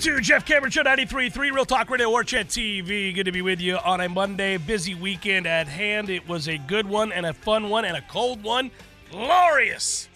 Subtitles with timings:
[0.00, 3.14] Jeff Cameron Show 93.3, Real Talk Radio, War Chant TV.
[3.14, 4.56] Good to be with you on a Monday.
[4.56, 6.08] Busy weekend at hand.
[6.08, 8.70] It was a good one and a fun one and a cold one.
[9.10, 10.08] Glorious.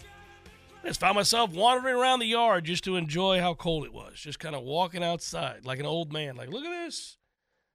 [0.83, 4.15] I just found myself wandering around the yard just to enjoy how cold it was.
[4.15, 6.35] Just kind of walking outside like an old man.
[6.35, 7.17] Like, look at this.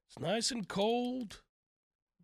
[0.09, 1.43] It's nice and cold,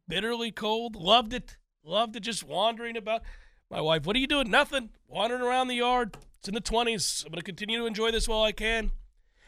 [0.08, 0.96] bitterly cold.
[0.96, 1.58] Loved it.
[1.84, 3.22] Loved it just wandering about.
[3.70, 4.50] My wife, what are you doing?
[4.50, 4.90] Nothing.
[5.06, 6.16] Wandering around the yard.
[6.40, 7.24] It's in the 20s.
[7.24, 8.90] I'm going to continue to enjoy this while I can.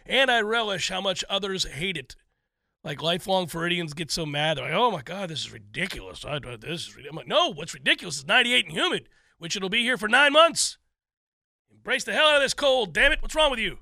[0.09, 2.17] And I relish how much others hate it.
[2.83, 4.57] Like lifelong Floridians get so mad.
[4.57, 6.25] They're like, oh my God, this is ridiculous.
[6.25, 9.09] I, this is I'm like, no, what's ridiculous is 98 and humid,
[9.39, 10.79] which it'll be here for nine months.
[11.71, 13.21] Embrace the hell out of this cold, damn it.
[13.21, 13.79] What's wrong with you?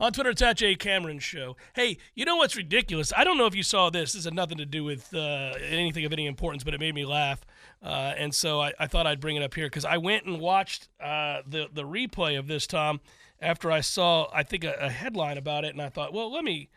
[0.00, 1.56] On Twitter, it's at Jay Cameron Show.
[1.74, 3.12] Hey, you know what's ridiculous?
[3.16, 4.12] I don't know if you saw this.
[4.12, 7.04] This had nothing to do with uh, anything of any importance, but it made me
[7.04, 7.40] laugh.
[7.82, 10.38] Uh, and so I, I, thought I'd bring it up here because I went and
[10.38, 13.00] watched uh, the, the replay of this, Tom,
[13.40, 15.72] after I saw, I think, a, a headline about it.
[15.72, 16.68] And I thought, well, let me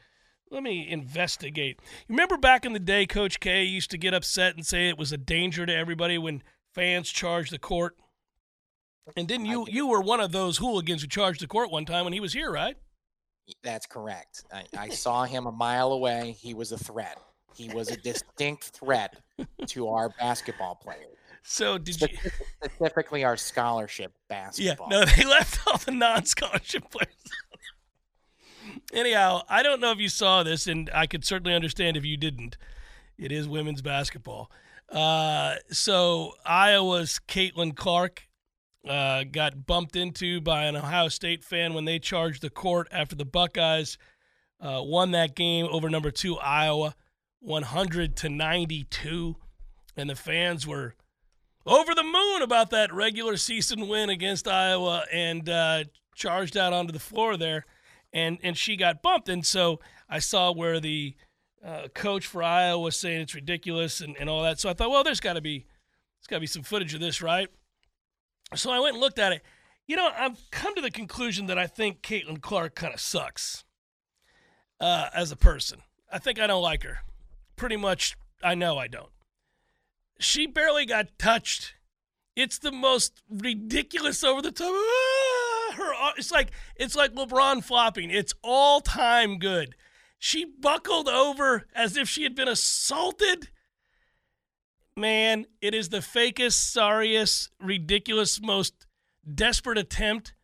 [0.49, 1.79] let me investigate.
[2.07, 4.97] You remember back in the day, Coach K used to get upset and say it
[4.97, 7.95] was a danger to everybody when fans charged the court.
[9.16, 9.66] And didn't you?
[9.69, 12.33] You were one of those hooligans who charged the court one time when he was
[12.33, 12.75] here, right?
[13.63, 14.44] That's correct.
[14.53, 16.35] I, I saw him a mile away.
[16.39, 17.17] He was a threat.
[17.55, 19.17] He was a distinct threat
[19.67, 21.17] to our basketball players.
[21.44, 22.07] So did you
[22.63, 24.88] specifically our scholarship basketball?
[24.91, 27.16] Yeah, no, they left all the non-scholarship players.
[28.94, 32.18] Anyhow, I don't know if you saw this, and I could certainly understand if you
[32.18, 32.57] didn't.
[33.18, 34.51] It is women's basketball.
[34.90, 38.28] Uh, so Iowa's Caitlin Clark
[38.88, 43.16] uh, got bumped into by an Ohio State fan when they charged the court after
[43.16, 43.97] the Buckeyes
[44.59, 46.96] uh, won that game over number two Iowa,
[47.40, 49.35] 100 to 92,
[49.96, 50.96] and the fans were
[51.66, 55.83] over the moon about that regular season win against Iowa and uh,
[56.16, 57.66] charged out onto the floor there,
[58.13, 59.29] and and she got bumped.
[59.29, 59.79] And so
[60.09, 61.16] I saw where the
[61.66, 64.59] uh, coach for Iowa was saying it's ridiculous and, and all that.
[64.59, 67.00] So I thought, well, there's got to be there's got to be some footage of
[67.00, 67.50] this, right?
[68.55, 69.44] So I went and looked at it.
[69.88, 73.63] You know, I've come to the conclusion that I think Caitlin Clark kind of sucks
[74.79, 75.79] uh, as a person.
[76.11, 77.00] I think I don't like her.
[77.55, 79.11] Pretty much, I know I don't.
[80.21, 81.73] She barely got touched.
[82.35, 84.71] It's the most ridiculous over the top.
[84.71, 88.12] Ah, her, it's like it's like LeBron flopping.
[88.12, 89.75] It's all time good.
[90.19, 93.50] She buckled over as if she had been assaulted.
[94.95, 98.85] Man, it is the fakest, sorriest, ridiculous, most
[99.33, 100.35] desperate attempt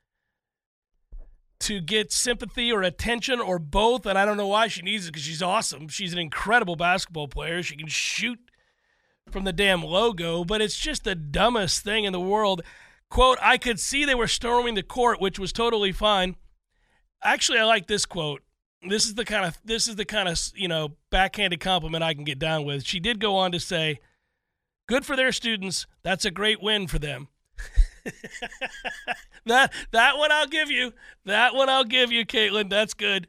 [1.59, 4.07] to get sympathy or attention or both.
[4.07, 5.88] And I don't know why she needs it because she's awesome.
[5.88, 7.62] She's an incredible basketball player.
[7.62, 8.39] She can shoot
[9.31, 12.62] from the damn logo, but it's just the dumbest thing in the world.
[13.09, 16.35] Quote, I could see they were storming the court, which was totally fine.
[17.24, 18.41] Actually, I like this quote.
[18.88, 22.13] This is the kind of this is the kind of, you know, backhanded compliment I
[22.13, 22.85] can get down with.
[22.85, 24.00] She did go on to say,
[24.88, 25.88] "Good for their students.
[26.03, 27.30] That's a great win for them."
[29.45, 30.94] that that one I'll give you.
[31.25, 32.69] That one I'll give you, Caitlin.
[32.69, 33.27] That's good.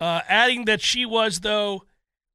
[0.00, 1.84] Uh, adding that she was though,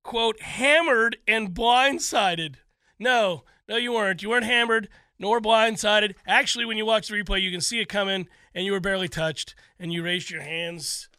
[0.03, 2.55] quote, hammered and blindsided.
[2.97, 4.21] No, no, you weren't.
[4.21, 6.15] You weren't hammered nor blindsided.
[6.25, 9.09] Actually, when you watch the replay, you can see it coming, and you were barely
[9.09, 11.09] touched, and you raised your hands,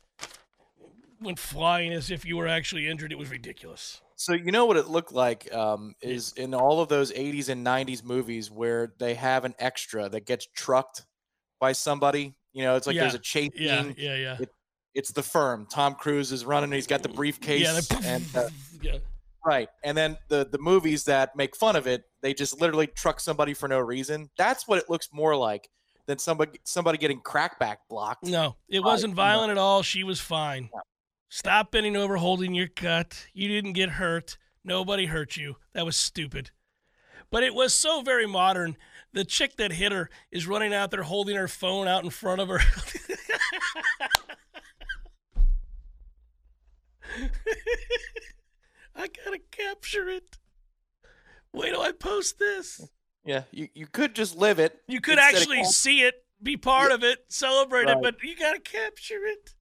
[1.20, 3.12] went flying as if you were actually injured.
[3.12, 4.00] It was ridiculous.
[4.16, 7.66] So you know what it looked like um, is in all of those 80s and
[7.66, 11.06] 90s movies where they have an extra that gets trucked
[11.58, 12.34] by somebody.
[12.52, 14.36] You know, it's like Yeah, there's a chase Yeah, yeah, yeah.
[14.40, 14.50] It-
[14.94, 15.66] It's the firm.
[15.70, 16.72] Tom Cruise is running.
[16.72, 17.60] He's got the briefcase.
[17.90, 18.48] yeah, they- and, uh,
[18.82, 18.98] yeah.
[19.44, 19.69] right.
[19.84, 23.54] And then the the movies that make fun of it, they just literally truck somebody
[23.54, 24.31] for no reason.
[24.37, 25.69] That's what it looks more like
[26.06, 28.25] than somebody somebody getting crackback blocked.
[28.25, 29.16] No, it wasn't no.
[29.16, 29.82] violent at all.
[29.82, 30.70] She was fine.
[30.75, 30.81] No.
[31.28, 33.26] Stop bending over, holding your cut.
[33.32, 34.37] You didn't get hurt.
[34.64, 35.56] Nobody hurt you.
[35.75, 36.50] That was stupid.
[37.31, 38.76] But it was so very modern.
[39.12, 42.40] The chick that hit her is running out there holding her phone out in front
[42.40, 42.58] of her.
[48.96, 50.38] I gotta capture it.
[51.52, 52.80] Wait till I post this.
[53.24, 54.80] Yeah, you, you could just live it.
[54.88, 56.94] You could instead of actually see it, be part Yeah.
[56.96, 59.54] of it, celebrate it, but you gotta capture it.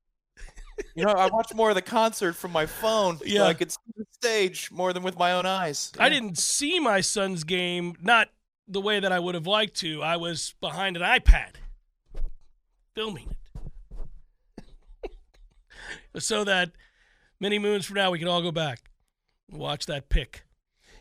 [0.96, 3.44] You know, I watched more of the concert from my phone, so Yeah.
[3.44, 5.92] I could see the stage more than with my own eyes.
[6.00, 6.14] I Yeah.
[6.14, 8.30] didn't see my son's game, not
[8.68, 10.02] the way that I would have liked to.
[10.02, 11.56] I was behind an iPad
[12.96, 13.36] filming
[15.04, 15.12] it.
[16.24, 16.72] so that
[17.40, 18.80] many moons from now we can all go back
[19.50, 20.44] and watch that pick.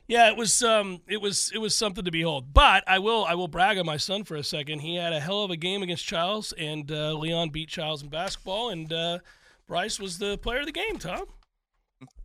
[0.06, 2.52] Yeah, it was um it was it was something to behold.
[2.54, 4.78] But I will I will brag on my son for a second.
[4.80, 8.08] He had a hell of a game against Charles and uh, Leon beat Charles in
[8.08, 9.18] basketball and uh,
[9.66, 11.24] Bryce was the player of the game, Tom.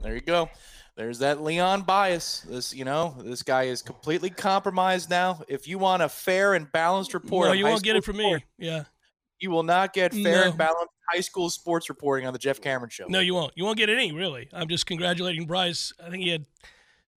[0.01, 0.49] There you go.
[0.95, 2.41] There's that Leon bias.
[2.47, 5.41] This, you know, this guy is completely compromised now.
[5.49, 8.45] If you want a fair and balanced report, no, you won't get it from me.
[8.59, 8.83] Yeah.
[9.39, 10.49] You will not get fair No.
[10.49, 13.05] and balanced high school sports reporting on the Jeff Cameron Show.
[13.07, 13.53] No, you won't.
[13.55, 14.49] You won't get any, really.
[14.53, 15.93] I'm just congratulating Bryce.
[16.03, 16.45] I think he had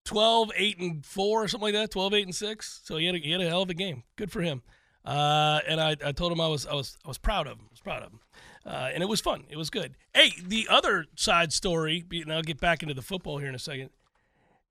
[0.06, 2.82] 12, 8, and 4 or something like that, 12, 8, and 6.
[2.84, 4.04] So he had a, he had a hell of a game.
[4.16, 4.62] Good for him.
[5.06, 7.66] Uh, and I, I told him I was I was I was proud of him.
[7.68, 8.20] I was proud of him.
[8.66, 9.44] Uh, and it was fun.
[9.50, 9.94] It was good.
[10.16, 13.60] Hey, the other side story, and I'll get back into the football here in a
[13.60, 13.92] second.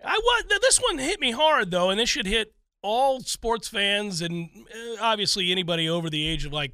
[0.05, 4.21] I was this one hit me hard though, and this should hit all sports fans
[4.21, 6.73] and uh, obviously anybody over the age of like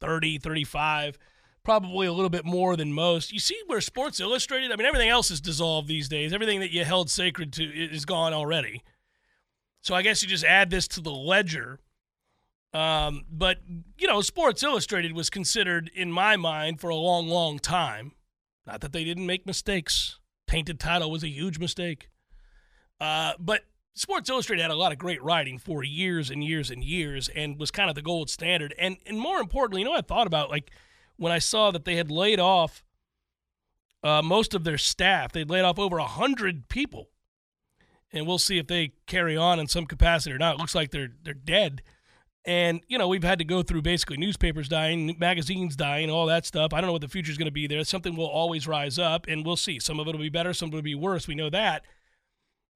[0.00, 1.18] 30, 35
[1.64, 3.32] probably a little bit more than most.
[3.32, 6.32] You see where Sports Illustrated, I mean, everything else is dissolved these days.
[6.32, 8.82] Everything that you held sacred to is gone already.
[9.80, 11.80] So I guess you just add this to the ledger.
[12.72, 13.58] Um, but,
[13.98, 18.12] you know, Sports Illustrated was considered, in my mind, for a long, long time.
[18.66, 20.18] Not that they didn't make mistakes.
[20.46, 22.08] Tainted Title was a huge mistake.
[23.00, 23.62] Uh, but
[23.94, 27.58] Sports Illustrated had a lot of great writing for years and years and years and
[27.58, 28.74] was kind of the gold standard.
[28.78, 30.50] And and more importantly, you know I thought about?
[30.50, 30.72] Like
[31.16, 32.82] when I saw that they had laid off
[34.02, 37.08] uh, most of their staff, they'd laid off over a hundred people,
[38.12, 40.56] and we'll see if they carry on in some capacity or not.
[40.56, 41.82] It looks like they're they're dead.
[42.46, 46.44] And you know we've had to go through basically newspapers dying, magazines dying, all that
[46.44, 46.74] stuff.
[46.74, 47.82] I don't know what the future is going to be there.
[47.84, 49.78] Something will always rise up, and we'll see.
[49.80, 51.26] Some of it will be better, some will be worse.
[51.26, 51.84] We know that.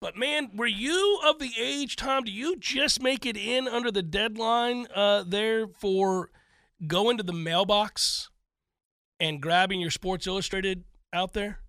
[0.01, 2.25] But man, were you of the age, Tom?
[2.25, 6.31] Do you just make it in under the deadline uh, there for
[6.87, 8.31] going to the mailbox
[9.21, 11.61] and grabbing your Sports Illustrated out there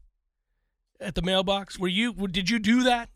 [0.99, 1.79] at the mailbox?
[1.79, 2.13] Were you?
[2.13, 3.09] Did you do that?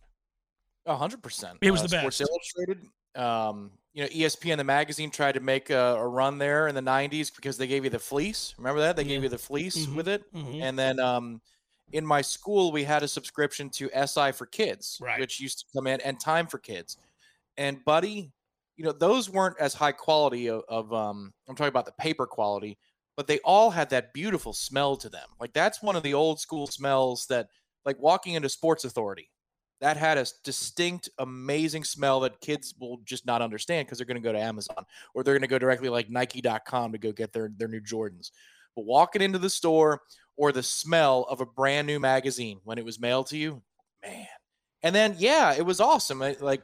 [0.86, 1.58] A hundred percent.
[1.62, 2.30] It was Uh, the Sports best.
[2.32, 2.88] Illustrated.
[3.16, 6.82] Um, you know, ESPN the magazine tried to make a, a run there in the
[6.82, 8.56] '90s because they gave you the fleece.
[8.58, 8.96] Remember that?
[8.96, 9.96] They gave you the fleece Mhm.
[9.96, 10.24] with it.
[10.34, 10.62] Mhm.
[10.62, 11.42] And then um,
[11.92, 15.20] in my school, we had a subscription to SI for Kids, Right.
[15.20, 16.98] which used to come in, and Time for Kids.
[17.56, 18.32] And buddy,
[18.76, 22.26] you know, those weren't as high quality of, of um, I'm talking about the paper
[22.26, 22.78] quality,
[23.16, 25.28] but they all had that beautiful smell to them.
[25.40, 27.50] Like that's one of the old school smells that,
[27.86, 29.30] like walking into Sports Authority,
[29.82, 34.22] that had a distinct, amazing smell that kids will just not understand because they're going
[34.22, 37.34] to go to Amazon or they're going to go directly like Nike.com to go get
[37.34, 38.32] their their new Jordans.
[38.76, 40.02] But walking into the store
[40.38, 43.62] or the smell of a brand new magazine when it was mailed to you,
[44.02, 44.26] man.
[44.82, 46.22] And then yeah, it was awesome.
[46.22, 46.64] It- like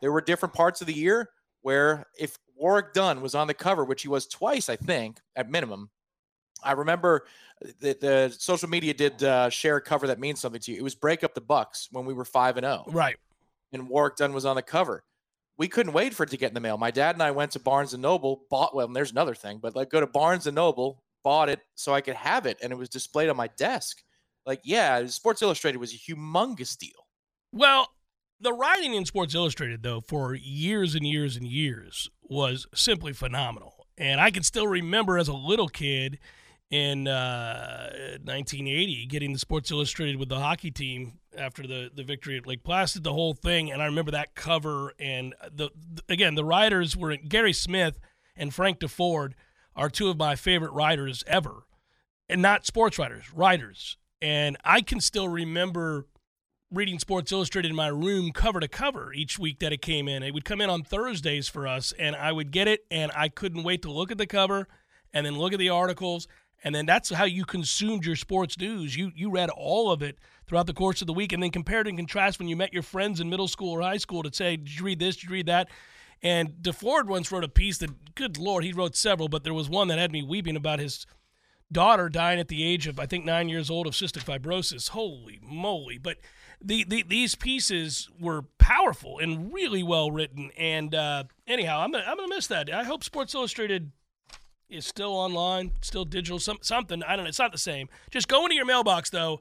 [0.00, 1.28] there were different parts of the year
[1.64, 5.50] where if Warrick Dunn was on the cover, which he was twice, I think, at
[5.50, 5.90] minimum.
[6.62, 7.26] I remember
[7.80, 10.78] that the social media did uh, share a cover that means something to you.
[10.78, 13.16] It was "Break Up the Bucs" when we were five and zero Right.
[13.72, 15.04] and Warrick Dunn was on the cover.
[15.56, 16.76] We couldn't wait for it to get in the mail.
[16.78, 19.58] My dad and I went to Barnes and Noble, bought well, and there's another thing,
[19.58, 22.72] but like go to Barnes and Noble, bought it so I could have it, and
[22.72, 24.02] it was displayed on my desk.
[24.46, 27.08] Like, yeah, Sports Illustrated was a humongous deal.
[27.52, 27.88] Well,
[28.40, 33.86] the writing in Sports Illustrated, though, for years and years and years was simply phenomenal.
[33.96, 36.18] And I can still remember as a little kid
[36.70, 37.90] in uh,
[38.24, 42.64] 1980 getting the Sports Illustrated with the hockey team after the, the victory at Lake
[42.64, 43.70] Placid, the whole thing.
[43.70, 44.92] And I remember that cover.
[44.98, 48.00] And the, the again, the writers were Gary Smith
[48.36, 49.32] and Frank Deford
[49.76, 51.66] are two of my favorite writers ever.
[52.28, 53.96] And not sports writers, writers.
[54.22, 56.06] And I can still remember
[56.74, 60.22] reading Sports Illustrated in my room cover to cover each week that it came in.
[60.22, 63.28] It would come in on Thursdays for us, and I would get it, and I
[63.28, 64.66] couldn't wait to look at the cover
[65.12, 66.26] and then look at the articles.
[66.64, 68.96] And then that's how you consumed your sports news.
[68.96, 71.86] You you read all of it throughout the course of the week, and then compared
[71.86, 74.56] and contrast when you met your friends in middle school or high school to say,
[74.56, 75.16] "Did you read this?
[75.16, 75.68] Did you read that?"
[76.22, 79.68] And DeFord once wrote a piece that, good lord, he wrote several, but there was
[79.68, 81.06] one that had me weeping about his
[81.70, 84.90] daughter dying at the age of I think nine years old of cystic fibrosis.
[84.90, 85.98] Holy moly!
[85.98, 86.16] But
[86.64, 90.50] the, the, these pieces were powerful and really well written.
[90.56, 92.72] And uh, anyhow, I'm gonna, I'm gonna miss that.
[92.72, 93.92] I hope Sports Illustrated
[94.68, 97.02] is still online, still digital, some, something.
[97.02, 97.28] I don't know.
[97.28, 97.88] It's not the same.
[98.10, 99.40] Just go into your mailbox though.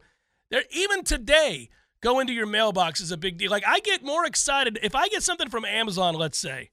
[0.51, 1.69] There, even today,
[2.01, 3.49] go into your mailbox is a big deal.
[3.49, 6.69] Like I get more excited if I get something from Amazon, let's say,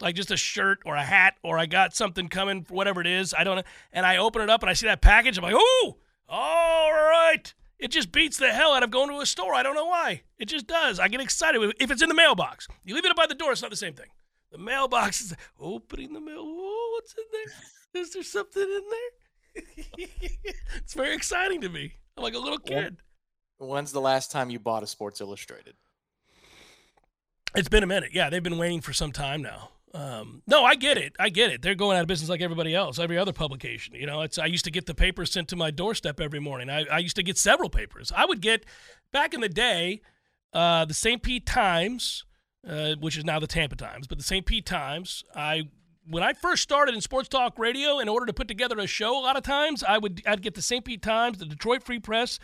[0.00, 3.34] like just a shirt or a hat, or I got something coming, whatever it is.
[3.36, 3.62] I don't know,
[3.92, 5.36] and I open it up and I see that package.
[5.36, 5.96] I'm like, oh,
[6.28, 7.52] all right.
[7.78, 9.54] It just beats the hell out of going to a store.
[9.54, 10.22] I don't know why.
[10.38, 10.98] It just does.
[10.98, 12.66] I get excited if it's in the mailbox.
[12.84, 14.08] You leave it up by the door, it's not the same thing.
[14.50, 16.38] The mailbox is opening the mail.
[16.40, 18.02] Oh, what's in there?
[18.02, 19.64] Is there something in there?
[20.76, 21.94] it's very exciting to me.
[22.16, 22.98] I'm like a little kid.
[23.58, 25.74] When's the last time you bought a Sports Illustrated?
[27.54, 28.10] It's been a minute.
[28.12, 29.70] Yeah, they've been waiting for some time now.
[29.94, 31.14] Um, no, I get it.
[31.18, 31.62] I get it.
[31.62, 33.94] They're going out of business like everybody else, every other publication.
[33.94, 36.68] You know, it's I used to get the papers sent to my doorstep every morning.
[36.68, 38.12] I, I used to get several papers.
[38.14, 38.66] I would get
[39.12, 40.00] back in the day
[40.52, 41.22] uh, the St.
[41.22, 42.24] Pete Times,
[42.68, 44.44] uh, which is now the Tampa Times, but the St.
[44.44, 45.24] Pete Times.
[45.34, 45.64] I
[46.10, 49.18] when I first started in sports talk radio, in order to put together a show,
[49.18, 50.84] a lot of times I would I'd get the St.
[50.84, 52.38] Pete Times, the Detroit Free Press.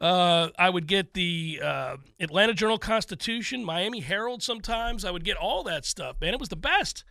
[0.00, 5.04] Uh, I would get the uh, Atlanta Journal Constitution, Miami Herald sometimes.
[5.04, 6.32] I would get all that stuff, man.
[6.32, 7.04] It was the best.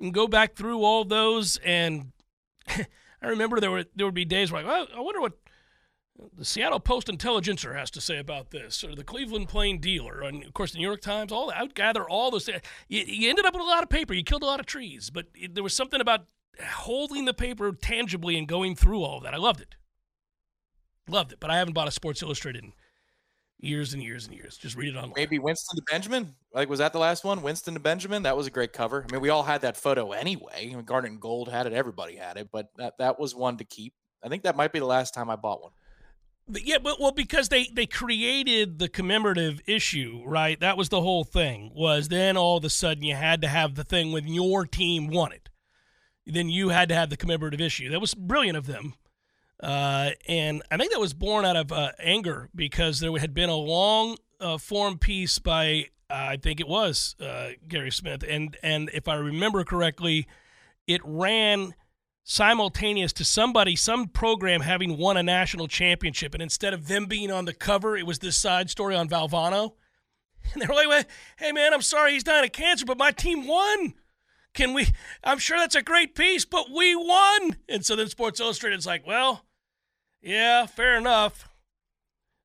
[0.00, 2.12] And go back through all those, and
[2.68, 2.86] I
[3.26, 5.32] remember there were there would be days where, like, well, I wonder what
[6.36, 10.44] the Seattle Post Intelligencer has to say about this, or the Cleveland Plain Dealer, and
[10.44, 11.32] of course the New York Times.
[11.32, 11.58] All that.
[11.58, 12.48] I would gather all those.
[12.88, 14.14] You, you ended up with a lot of paper.
[14.14, 16.26] You killed a lot of trees, but it, there was something about
[16.64, 19.34] holding the paper tangibly and going through all of that.
[19.34, 19.74] I loved it.
[21.08, 22.72] Loved it, but I haven't bought a Sports Illustrated in
[23.58, 24.56] years and years and years.
[24.56, 25.14] Just read it online.
[25.16, 26.34] Maybe Winston to Benjamin.
[26.52, 27.42] Like, was that the last one?
[27.42, 28.22] Winston to Benjamin.
[28.22, 29.04] That was a great cover.
[29.08, 30.70] I mean, we all had that photo anyway.
[30.70, 31.72] I mean, Garnet and Gold had it.
[31.72, 33.94] Everybody had it, but that that was one to keep.
[34.22, 35.72] I think that might be the last time I bought one.
[36.50, 40.58] Yeah, but well, because they they created the commemorative issue, right?
[40.60, 41.72] That was the whole thing.
[41.74, 45.08] Was then all of a sudden you had to have the thing when your team
[45.08, 45.50] won it.
[46.26, 47.90] Then you had to have the commemorative issue.
[47.90, 48.94] That was brilliant of them.
[49.60, 53.48] Uh, and I think that was born out of uh, anger because there had been
[53.48, 58.90] a long uh, form piece by I think it was uh, Gary Smith, and and
[58.94, 60.26] if I remember correctly,
[60.86, 61.74] it ran
[62.24, 67.30] simultaneous to somebody, some program having won a national championship, and instead of them being
[67.30, 69.72] on the cover, it was this side story on Valvano,
[70.52, 73.94] and they're like, "Hey man, I'm sorry he's dying of cancer, but my team won."
[74.54, 74.88] Can we?
[75.22, 77.56] I'm sure that's a great piece, but we won.
[77.68, 79.44] And so then Sports Illustrated's like, well,
[80.22, 81.48] yeah, fair enough.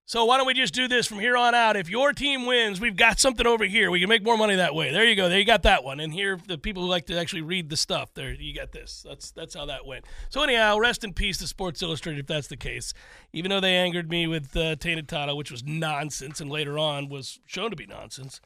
[0.05, 1.77] So why don't we just do this from here on out?
[1.77, 3.89] If your team wins, we've got something over here.
[3.89, 4.91] We can make more money that way.
[4.91, 5.29] There you go.
[5.29, 6.01] There you got that one.
[6.01, 9.05] And here, the people who like to actually read the stuff, there you got this.
[9.07, 10.03] That's that's how that went.
[10.29, 12.93] So anyhow, rest in peace to Sports Illustrated if that's the case.
[13.31, 17.07] Even though they angered me with uh, Tainted Title, which was nonsense, and later on
[17.07, 18.41] was shown to be nonsense.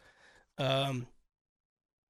[0.59, 1.07] Um,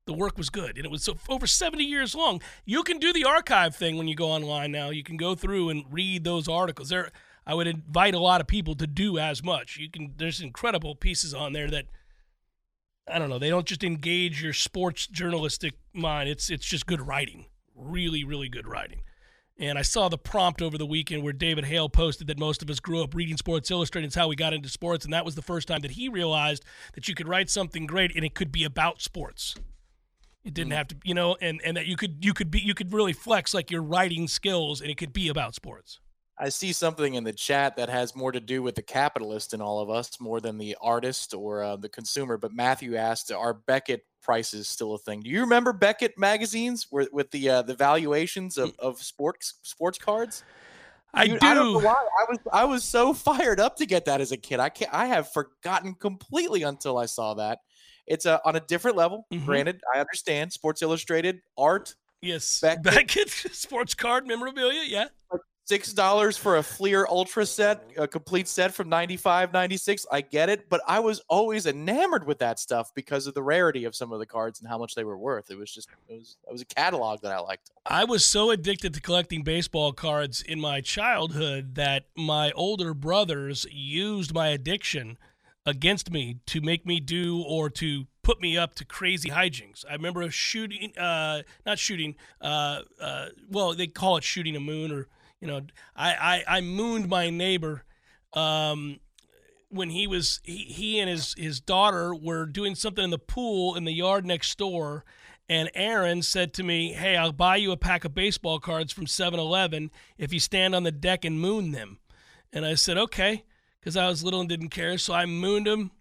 [0.07, 3.25] the work was good and it was over 70 years long you can do the
[3.25, 6.89] archive thing when you go online now you can go through and read those articles
[6.89, 7.11] there
[7.45, 10.95] i would invite a lot of people to do as much you can there's incredible
[10.95, 11.85] pieces on there that
[13.07, 17.01] i don't know they don't just engage your sports journalistic mind it's it's just good
[17.01, 17.45] writing
[17.75, 19.01] really really good writing
[19.59, 22.69] and I saw the prompt over the weekend where David Hale posted that most of
[22.69, 24.05] us grew up reading Sports Illustrated.
[24.05, 25.03] It's how we got into sports.
[25.03, 28.15] And that was the first time that he realized that you could write something great
[28.15, 29.55] and it could be about sports.
[30.47, 32.73] It didn't have to, you know, and and that you could you could be you
[32.73, 35.99] could really flex like your writing skills, and it could be about sports.
[36.39, 39.59] I see something in the chat that has more to do with the capitalist in
[39.59, 42.37] all of us more than the artist or uh, the consumer.
[42.37, 45.19] But Matthew asked, "Are Beckett prices still a thing?
[45.19, 49.97] Do you remember Beckett magazines where, with the uh, the valuations of, of sports sports
[49.97, 50.45] cards?"
[51.13, 51.45] I Dude, do.
[51.45, 51.93] I don't know why.
[51.93, 54.61] I was I was so fired up to get that as a kid.
[54.61, 54.93] I can't.
[54.93, 57.59] I have forgotten completely until I saw that
[58.07, 59.27] it's a, on a different level.
[59.31, 59.45] Mhm.
[59.45, 62.59] Granted, I understand Sports Illustrated art Yes.
[62.61, 64.81] Back- back Beckett sports card memorabilia.
[64.87, 65.07] Yeah.
[65.65, 70.05] six dollars for a Fleer Ultra set, a complete set from 95, 96.
[70.11, 73.83] I get it, but I was always enamored with that stuff because of the rarity
[73.83, 75.51] of some of the cards and how much they were worth.
[75.51, 77.69] It was just it was it was a catalog that I liked.
[77.85, 83.65] I was so addicted to collecting baseball cards in my childhood that my older brothers
[83.69, 85.17] used my addiction
[85.67, 89.85] against me to make me do or to put me up to crazy hijinks.
[89.87, 94.91] I remember shooting, uh, not shooting, uh, uh, well, they call it shooting a moon,
[94.91, 95.07] or
[95.41, 95.61] you know,
[95.95, 97.83] I I, I mooned my neighbor.
[98.33, 98.99] Um,
[99.69, 103.75] when he was he, he and his his daughter were doing something in the pool
[103.75, 105.03] in the yard next door
[105.49, 109.05] and Aaron said to me, "Hey, I'll buy you a pack of baseball cards from
[109.05, 111.99] 7-Eleven if you stand on the deck and moon them."
[112.51, 113.43] And I said, "Okay,"
[113.81, 114.97] cuz I was little and didn't care.
[114.97, 115.91] So I mooned him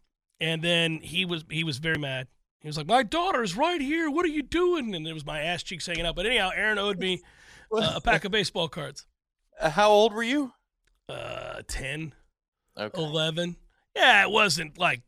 [0.40, 2.28] and then he was he was very mad.
[2.60, 4.10] He was like, "My daughter's right here.
[4.10, 6.16] What are you doing?" And it was my ass cheeks hanging out.
[6.16, 7.22] But anyhow, Aaron owed me
[7.72, 9.06] uh, a pack of baseball cards.
[9.58, 10.52] Uh, How old were you?
[11.08, 12.12] Uh 10,
[12.76, 13.02] Okay.
[13.02, 13.56] 11.
[13.94, 15.00] Yeah, it wasn't like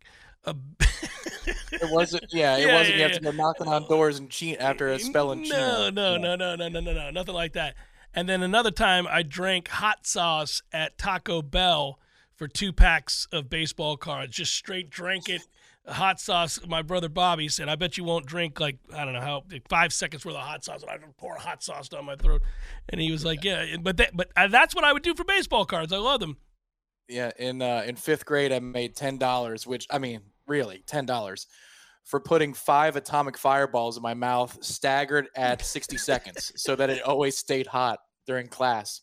[0.45, 0.55] a
[1.73, 2.25] It wasn't.
[2.33, 2.97] Yeah, it Yeah, wasn't.
[2.97, 3.19] yeah, you have yeah.
[3.19, 6.57] to go knocking on doors and cheat after a spell and No, no, no, no,
[6.57, 7.75] no, no, no, no, nothing like that.
[8.15, 11.99] And then another time, I drank hot sauce at Taco Bell
[12.39, 14.37] for two packs of baseball cards.
[14.37, 15.43] Just straight drank it.
[15.87, 16.61] Hot sauce.
[16.67, 19.93] My brother Bobby said, "I bet you won't drink like I don't know how five
[19.93, 22.43] seconds worth of hot sauce." And I would pour hot sauce down my throat.
[22.91, 25.65] And he was like, "Yeah, but that, but that's what I would do for baseball
[25.65, 25.93] cards.
[25.93, 26.37] I love them."
[27.09, 31.07] Yeah, in uh, in fifth grade, I made ten dollars, which I mean, really, ten
[31.07, 31.47] dollars
[32.05, 37.03] for putting five atomic fireballs in my mouth, staggered at sixty seconds, so that it
[37.03, 39.01] always stayed hot during class.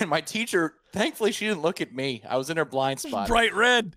[0.00, 2.22] And my teacher, thankfully, she didn't look at me.
[2.28, 3.28] I was in her blind spot.
[3.28, 3.96] Bright red.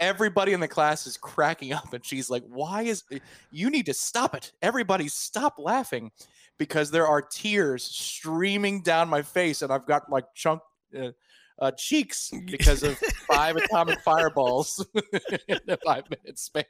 [0.00, 3.02] Everybody in the class is cracking up, and she's like, "Why is
[3.50, 4.52] you need to stop it?
[4.62, 6.12] Everybody, stop laughing."
[6.56, 10.60] Because there are tears streaming down my face, and I've got like chunk
[10.96, 11.10] uh,
[11.60, 12.96] uh, cheeks because of
[13.28, 14.84] five atomic fireballs
[15.48, 16.64] in a five minute span.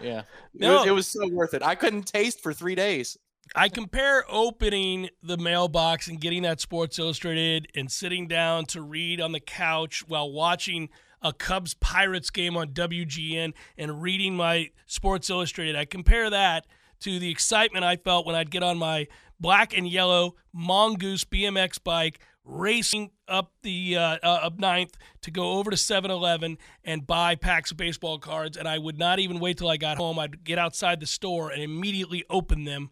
[0.00, 0.84] Yeah, it, was, No.
[0.84, 1.62] it was so worth it.
[1.62, 3.16] I couldn't taste for three days.
[3.54, 9.20] I compare opening the mailbox and getting that Sports Illustrated and sitting down to read
[9.20, 10.88] on the couch while watching
[11.20, 15.74] a Cubs Pirates game on WGN and reading my Sports Illustrated.
[15.74, 16.66] I compare that
[17.00, 19.08] to the excitement I felt when I'd get on my
[19.40, 25.58] black and yellow Mongoose BMX bike racing up the uh, uh, up ninth to go
[25.58, 29.58] over to 7-Eleven and buy packs of baseball cards and I would not even wait
[29.58, 32.90] till I got home I'd get outside the store and immediately open them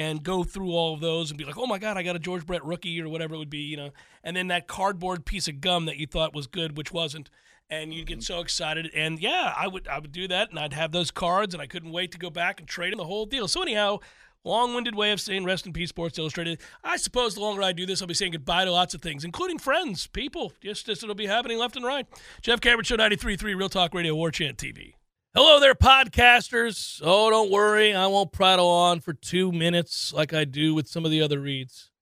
[0.00, 2.18] and go through all of those and be like, oh my God, I got a
[2.18, 3.90] George Brett rookie or whatever it would be, you know.
[4.24, 7.28] And then that cardboard piece of gum that you thought was good, which wasn't.
[7.68, 8.22] And you'd get mm-hmm.
[8.22, 8.90] so excited.
[8.96, 11.66] And yeah, I would I would do that and I'd have those cards and I
[11.66, 13.46] couldn't wait to go back and trade them the whole deal.
[13.46, 13.98] So anyhow,
[14.42, 16.62] long-winded way of saying rest in peace Sports Illustrated.
[16.82, 19.22] I suppose the longer I do this, I'll be saying goodbye to lots of things,
[19.22, 20.54] including friends, people.
[20.62, 22.06] Just, just it'll be happening left and right.
[22.40, 24.94] Jeff Cameron Show 93.3 Real Talk Radio War Chant TV.
[25.32, 27.00] Hello there, podcasters.
[27.04, 27.94] Oh, don't worry.
[27.94, 31.38] I won't prattle on for two minutes like I do with some of the other
[31.38, 31.92] reads.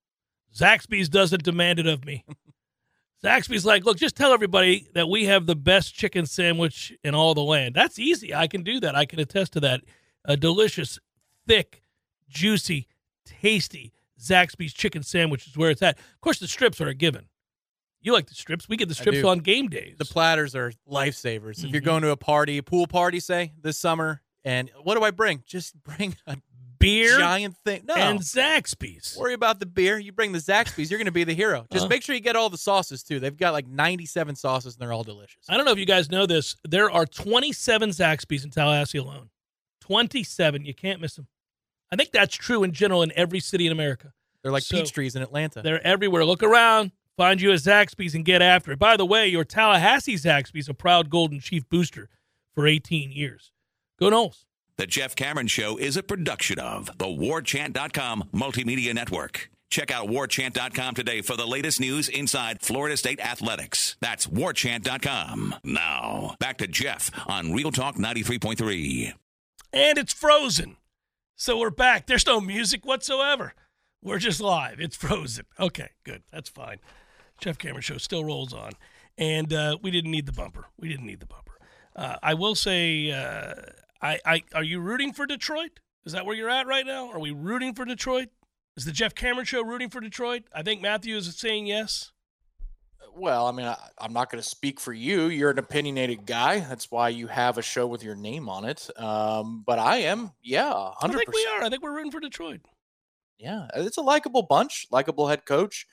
[0.56, 2.24] Zaxby's doesn't demand it of me.
[3.22, 7.34] Zaxby's like, look, just tell everybody that we have the best chicken sandwich in all
[7.34, 7.74] the land.
[7.74, 8.34] That's easy.
[8.34, 8.94] I can do that.
[8.96, 9.82] I can attest to that.
[10.24, 10.98] A delicious,
[11.46, 11.82] thick,
[12.30, 12.88] juicy,
[13.26, 15.98] tasty Zaxby's chicken sandwich is where it's at.
[15.98, 17.26] Of course, the strips are a given.
[18.08, 18.70] You like the strips.
[18.70, 19.96] We get the strips on game days.
[19.98, 21.62] The platters are lifesavers.
[21.62, 21.84] If you're Mhm.
[21.84, 25.42] going to a party, a pool party, say this summer, and what do I bring?
[25.46, 26.38] Just bring a
[26.78, 27.82] beer giant thing.
[27.84, 29.14] No, and Zaxby's.
[29.20, 29.98] worry about the beer.
[29.98, 31.66] You bring the Zaxby's, you're going to be the hero.
[31.70, 31.88] Just Uh.
[31.88, 33.20] make sure you get all the sauces too.
[33.20, 35.44] They've got like 97 sauces, and they're all delicious.
[35.46, 36.56] I don't know if you guys know this.
[36.66, 39.28] There are 27 Zaxby's in Tallahassee alone.
[39.82, 40.64] 27.
[40.64, 41.26] You can't miss them.
[41.92, 44.14] I think that's true in general in every city in America.
[44.42, 45.60] They're like So- peach trees in Atlanta.
[45.62, 46.24] They're everywhere.
[46.24, 48.78] Look around, find you a Zaxby's, and get after it.
[48.78, 52.08] By the way, your Tallahassee Zaxby's a proud Golden Chief booster
[52.54, 53.50] for 18 years.
[53.98, 54.44] Go Noles.
[54.76, 59.50] The Jeff Cameron Show is a production of the WarChant.com Multimedia Network.
[59.68, 63.96] Check out WarChant.com today for the latest news inside Florida State athletics.
[64.00, 65.56] That's WarChant.com.
[65.64, 69.12] Now, back to Jeff on Real Talk 93.3.
[69.72, 70.76] And it's frozen.
[71.34, 72.06] So we're back.
[72.06, 73.54] There's no music whatsoever.
[74.02, 74.78] We're just live.
[74.78, 75.46] It's frozen.
[75.58, 76.22] Okay, good.
[76.32, 76.78] That's fine.
[77.38, 78.72] Jeff Cameron Show still rolls on.
[79.16, 80.66] And uh, we didn't need the bumper.
[80.78, 81.58] We didn't need the bumper.
[81.96, 83.54] Uh, I will say, uh,
[84.00, 85.80] I, I are you rooting for Detroit?
[86.04, 87.10] Is that where you're at right now?
[87.10, 88.28] Are we rooting for Detroit?
[88.76, 90.44] Is the Jeff Cameron Show rooting for Detroit?
[90.54, 92.12] I think Matthew is saying yes.
[93.16, 95.26] Well, I mean, I, I'm not going to speak for you.
[95.26, 96.60] You're an opinionated guy.
[96.60, 98.88] That's why you have a show with your name on it.
[98.96, 100.92] Um, but I am, yeah, 100%.
[101.02, 101.64] I think we are.
[101.64, 102.60] I think we're rooting for Detroit.
[103.38, 105.86] Yeah, it's a likable bunch, likable head coach.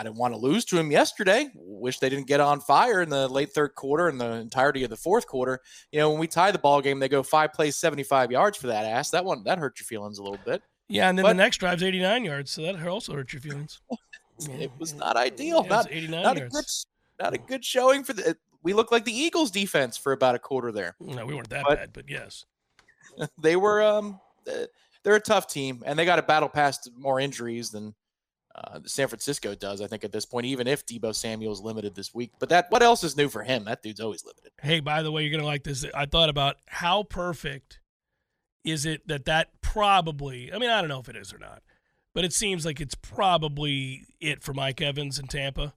[0.00, 1.50] I didn't want to lose to him yesterday.
[1.54, 4.88] Wish they didn't get on fire in the late third quarter and the entirety of
[4.88, 5.60] the fourth quarter.
[5.92, 8.68] You know, when we tie the ball game, they go five plays, 75 yards for
[8.68, 9.10] that ass.
[9.10, 10.62] That one that hurt your feelings a little bit.
[10.88, 13.80] Yeah, and then But- the next drive's 89 yards, so that also hurt your feelings.
[14.48, 15.60] It was not ideal.
[15.64, 16.64] Yeah, not 89 not a good
[17.20, 18.38] not a good showing for the.
[18.62, 20.96] We looked like the Eagles defense for about a quarter there.
[20.98, 22.46] No, we weren't that But- bad, but yes.
[23.38, 24.18] they were um
[25.02, 27.94] they're a tough team and they got to battle past more injuries than
[28.54, 29.80] uh, San Francisco does.
[29.80, 32.82] I think at this point, even if Deebo Samuel's limited this week, but that what
[32.82, 33.64] else is new for him?
[33.64, 34.50] That dude's always limited.
[34.60, 35.84] Hey, by the way, you're gonna like this.
[35.94, 37.80] I thought about how perfect
[38.64, 40.52] is it that that probably.
[40.52, 41.62] I mean, I don't know if it is or not,
[42.14, 45.74] but it seems like it's probably it for Mike Evans in Tampa.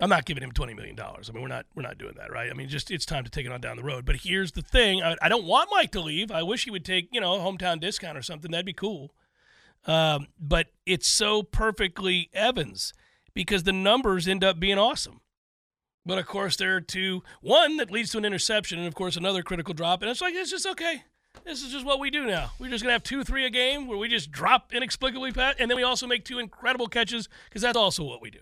[0.00, 1.28] I'm not giving him twenty million dollars.
[1.28, 2.50] I mean, we're not we're not doing that, right?
[2.50, 4.06] I mean, just it's time to take it on down the road.
[4.06, 6.30] But here's the thing: I, I don't want Mike to leave.
[6.30, 8.50] I wish he would take you know hometown discount or something.
[8.50, 9.14] That'd be cool.
[9.86, 12.92] Um, but it's so perfectly Evans
[13.34, 15.20] because the numbers end up being awesome.
[16.06, 17.22] But of course, there are two.
[17.40, 20.02] One that leads to an interception, and of course, another critical drop.
[20.02, 21.02] And it's like it's just okay.
[21.44, 22.52] This is just what we do now.
[22.58, 25.70] We're just gonna have two, three a game where we just drop inexplicably, Pat, and
[25.70, 28.38] then we also make two incredible catches because that's also what we do.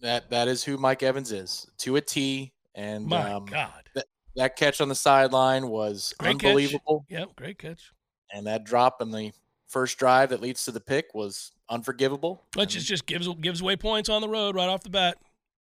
[0.00, 2.52] That that is who Mike Evans is to a T.
[2.74, 3.88] And My um, God,
[4.36, 6.48] that catch on the sideline was Great catch.
[6.48, 7.92] unbelievable, yep, great catch.
[8.32, 9.32] and that drop in the
[9.70, 12.44] first drive that leads to the pick was unforgivable.
[12.56, 15.16] Which is just gives gives away points on the road right off the bat.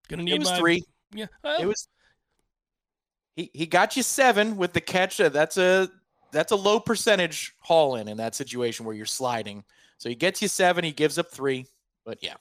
[0.08, 0.84] Gonna need it was my three.
[1.13, 1.88] Yeah, well, It was.
[3.36, 5.17] He he got you seven with the catch.
[5.17, 5.89] That's a
[6.32, 9.63] that's a low percentage haul in in that situation where you're sliding.
[9.98, 10.84] So he gets you seven.
[10.84, 11.65] He gives up three.
[12.06, 12.36] But yeah,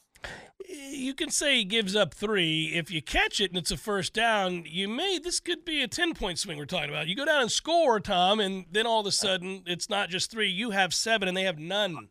[0.68, 2.72] you can say he gives up three.
[2.74, 5.88] If you catch it and it's a first down, you may this could be a
[5.88, 7.06] ten point swing we're talking about.
[7.06, 10.30] You go down and score, Tom, and then all of a sudden it's not just
[10.30, 10.48] three.
[10.48, 12.08] You have seven and they have none.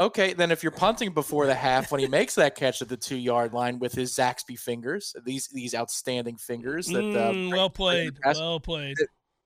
[0.00, 0.32] okay.
[0.32, 3.16] Then if you're punting before the half when he makes that catch at the two
[3.16, 8.16] yard line with his Zaxby fingers, these these outstanding fingers that uh, Mm, well played.
[8.24, 8.96] Well played.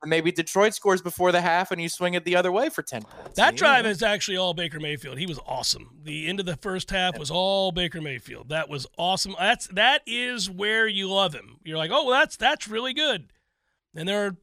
[0.07, 3.03] Maybe Detroit scores before the half and you swing it the other way for ten
[3.03, 3.37] points.
[3.37, 5.19] That drive is actually all Baker Mayfield.
[5.19, 5.99] He was awesome.
[6.03, 8.49] The end of the first half was all Baker Mayfield.
[8.49, 9.35] That was awesome.
[9.39, 11.59] That's that is where you love him.
[11.65, 13.33] You're like, oh, well, that's that's really good.
[13.95, 14.37] And there are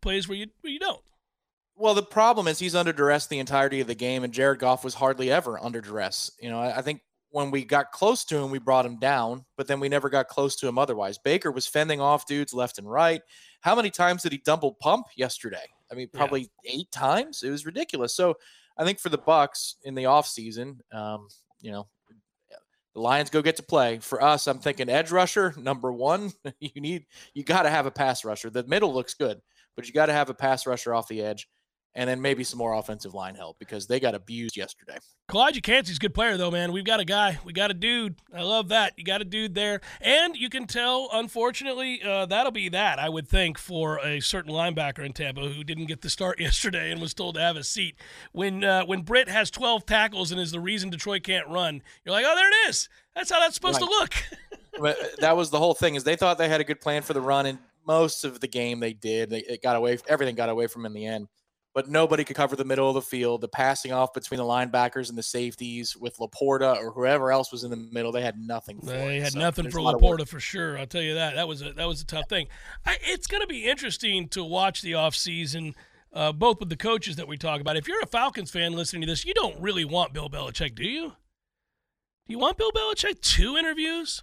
[0.00, 1.00] plays where you where you don't.
[1.76, 4.84] Well, the problem is he's under duress the entirety of the game, and Jared Goff
[4.84, 6.30] was hardly ever under duress.
[6.40, 7.00] You know, I, I think
[7.30, 10.28] when we got close to him, we brought him down, but then we never got
[10.28, 11.18] close to him otherwise.
[11.18, 13.22] Baker was fending off dudes left and right.
[13.64, 15.64] How many times did he double pump yesterday?
[15.90, 16.18] I mean, Yeah.
[16.18, 17.42] probably eight times.
[17.42, 18.14] It was ridiculous.
[18.14, 18.36] So
[18.76, 21.28] I think for the Bucs in the offseason, um,
[21.62, 21.88] you know,
[22.92, 23.98] the Lions go get to play.
[24.00, 26.30] For us, I'm thinking edge rusher, number one.
[26.60, 28.50] you need you gotta have a pass rusher.
[28.50, 29.40] The middle looks good,
[29.76, 31.48] but you gotta have a pass rusher off the edge
[31.94, 34.98] and then maybe some more offensive line help because they got abused yesterday.
[35.30, 36.72] Calijah Kancey's a good player, though, man.
[36.72, 37.38] We've got a guy.
[37.44, 38.16] We got a dude.
[38.34, 38.94] I love that.
[38.96, 39.80] You got a dude there.
[40.00, 44.52] And you can tell, unfortunately, uh, that'll be that, I would think, for a certain
[44.52, 47.64] linebacker in Tampa who didn't get the start yesterday and was told to have a
[47.64, 47.96] seat.
[48.32, 52.12] When uh, when Britt has 12 tackles and is the reason Detroit can't run, you're
[52.12, 52.88] like, oh, there it is.
[53.14, 54.14] That's how that's supposed to look.
[54.76, 57.02] But uh, that was the whole thing is they thought they had a good plan
[57.02, 59.30] for the run and most of the game they did.
[59.30, 61.28] They it got away everything got away from them in the end.
[61.74, 63.40] But nobody could cover the middle of the field.
[63.40, 67.64] The passing off between the linebackers and the safeties with Laporta or whoever else was
[67.64, 70.00] in the middle, they had nothing for They had So nothing for a lot of
[70.00, 70.20] work.
[70.20, 70.78] Laporta for sure.
[70.78, 71.34] I'll tell you that.
[71.34, 72.46] That was a that was a tough thing.
[72.86, 75.74] I, it's going to be interesting to watch the offseason,
[76.12, 77.76] uh, both with the coaches that we talk about.
[77.76, 80.84] If you're a Falcons fan listening to this, you don't really want Bill Belichick, do
[80.84, 81.08] you?
[81.08, 83.20] Do you want Bill Belichick?
[83.20, 84.22] Two interviews,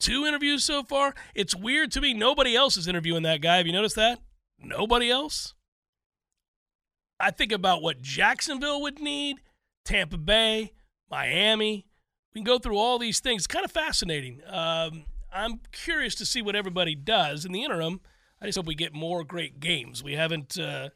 [0.00, 1.14] two interviews so far.
[1.34, 2.12] It's weird to me.
[2.12, 3.56] Nobody else is interviewing that guy.
[3.56, 4.20] Have you noticed that?
[4.62, 5.54] Nobody else.
[7.20, 9.36] I think about what Jacksonville would need,
[9.84, 10.72] Tampa Bay,
[11.10, 11.86] Miami.
[12.34, 13.42] We can go through all these things.
[13.42, 14.40] It's kind of fascinating.
[14.48, 18.00] Um, I'm curious to see what everybody does in the interim.
[18.40, 20.02] I just hope we get more great games.
[20.02, 20.90] We haven't uh,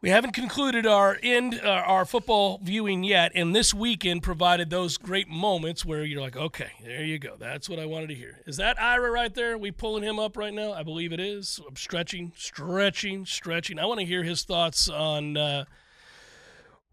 [0.00, 4.96] we haven't concluded our end uh, our football viewing yet, and this weekend provided those
[4.96, 7.34] great moments where you're like, okay, there you go.
[7.38, 8.40] That's what I wanted to hear.
[8.46, 9.58] Is that Ira right there?
[9.58, 10.72] we pulling him up right now?
[10.72, 11.60] I believe it is.
[11.66, 13.78] I'm stretching, stretching, stretching.
[13.78, 15.36] I want to hear his thoughts on.
[15.36, 15.64] Uh,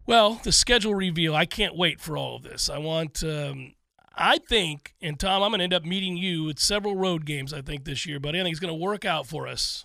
[0.06, 1.34] well, the schedule reveal.
[1.34, 2.68] I can't wait for all of this.
[2.68, 3.22] I want.
[3.22, 3.74] Um,
[4.18, 7.52] I think, and Tom, I'm going to end up meeting you at several road games.
[7.52, 8.40] I think this year, buddy.
[8.40, 9.84] I think it's going to work out for us.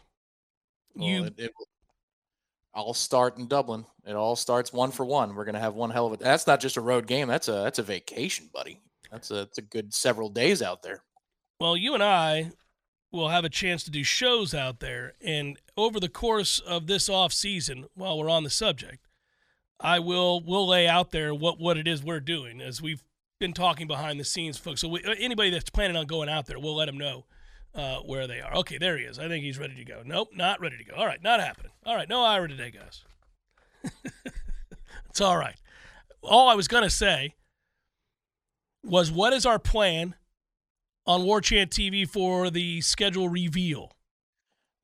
[0.96, 1.52] Well, you it, it
[2.74, 3.86] all start in Dublin.
[4.06, 5.36] It all starts one for one.
[5.36, 6.18] We're gonna have one hell of a.
[6.18, 7.28] That's not just a road game.
[7.28, 8.82] That's a that's a vacation, buddy.
[9.12, 11.04] That's a that's a good several days out there.
[11.60, 12.52] Well, you and I
[13.12, 17.10] will have a chance to do shows out there, and over the course of this
[17.10, 19.08] off season, while we're on the subject,
[19.80, 23.04] I will will lay out there what what it is we're doing as we've
[23.40, 24.82] been talking behind the scenes, folks.
[24.82, 27.26] So we, anybody that's planning on going out there, we'll let them know
[27.76, 28.54] uh, where they are.
[28.58, 29.20] Okay, there he is.
[29.20, 30.02] I think he's ready to go.
[30.06, 30.96] Nope, not ready to go.
[30.96, 31.72] All right, not happening.
[31.86, 33.04] All right, no Ira today, guys.
[35.10, 35.56] it's all right.
[36.22, 37.34] All I was gonna say
[38.84, 40.16] was, what is our plan
[41.06, 43.92] on War Chant TV for the schedule reveal?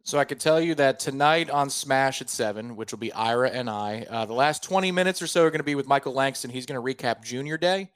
[0.08, 3.50] So I can tell you that tonight on Smash at seven, which will be Ira
[3.50, 6.13] and I, uh, the last 20 minutes or so are going to be with Michael
[6.13, 6.50] Langston.
[6.50, 7.89] He's going to recap Junior Day,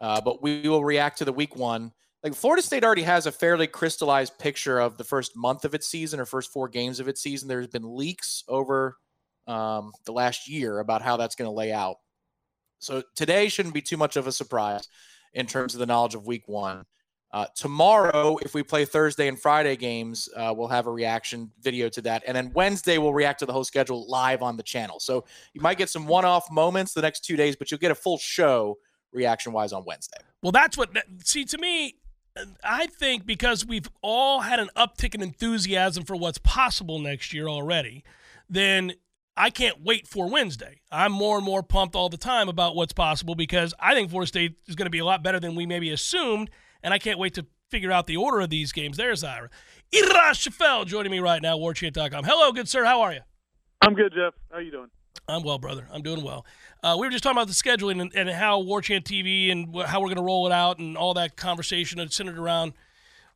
[0.00, 1.92] uh, but we will react to the week one.
[2.24, 5.86] Like Florida State already has a fairly crystallized picture of the first month of its
[5.86, 7.48] season or first four games of its season.
[7.48, 8.96] There's been leaks over
[9.46, 11.96] um, the last year about how that's going to lay out.
[12.80, 14.88] So today shouldn't be too much of a surprise
[15.34, 16.84] in terms of the knowledge of week one.
[17.30, 21.88] Uh, tomorrow, if we play Thursday and Friday games, uh, we'll have a reaction video
[21.90, 22.22] to that.
[22.26, 24.98] And then Wednesday, we'll react to the whole schedule live on the channel.
[24.98, 27.90] So you might get some one off moments the next two days, but you'll get
[27.90, 28.78] a full show
[29.12, 30.18] reaction wise on Wednesday.
[30.42, 30.90] Well, that's what,
[31.22, 31.96] see, to me,
[32.62, 37.48] I think because we've all had an uptick in enthusiasm for what's possible next year
[37.48, 38.04] already,
[38.48, 38.92] then
[39.36, 40.80] I can't wait for Wednesday.
[40.90, 44.26] I'm more and more pumped all the time about what's possible because I think Florida
[44.26, 46.50] State is going to be a lot better than we maybe assumed
[46.82, 48.96] and I can't wait to figure out the order of these games.
[48.96, 49.50] There's Ira.
[49.94, 52.24] Ira Schoffel joining me right now, warchant.com.
[52.24, 52.84] Hello, good sir.
[52.84, 53.20] How are you?
[53.82, 54.34] I'm good, Jeff.
[54.50, 54.88] How you doing?
[55.26, 55.86] I'm well, brother.
[55.92, 56.44] I'm doing well.
[56.82, 60.00] Uh, we were just talking about the scheduling and, and how Warchant TV and how
[60.00, 62.74] we're going to roll it out and all that conversation centered around–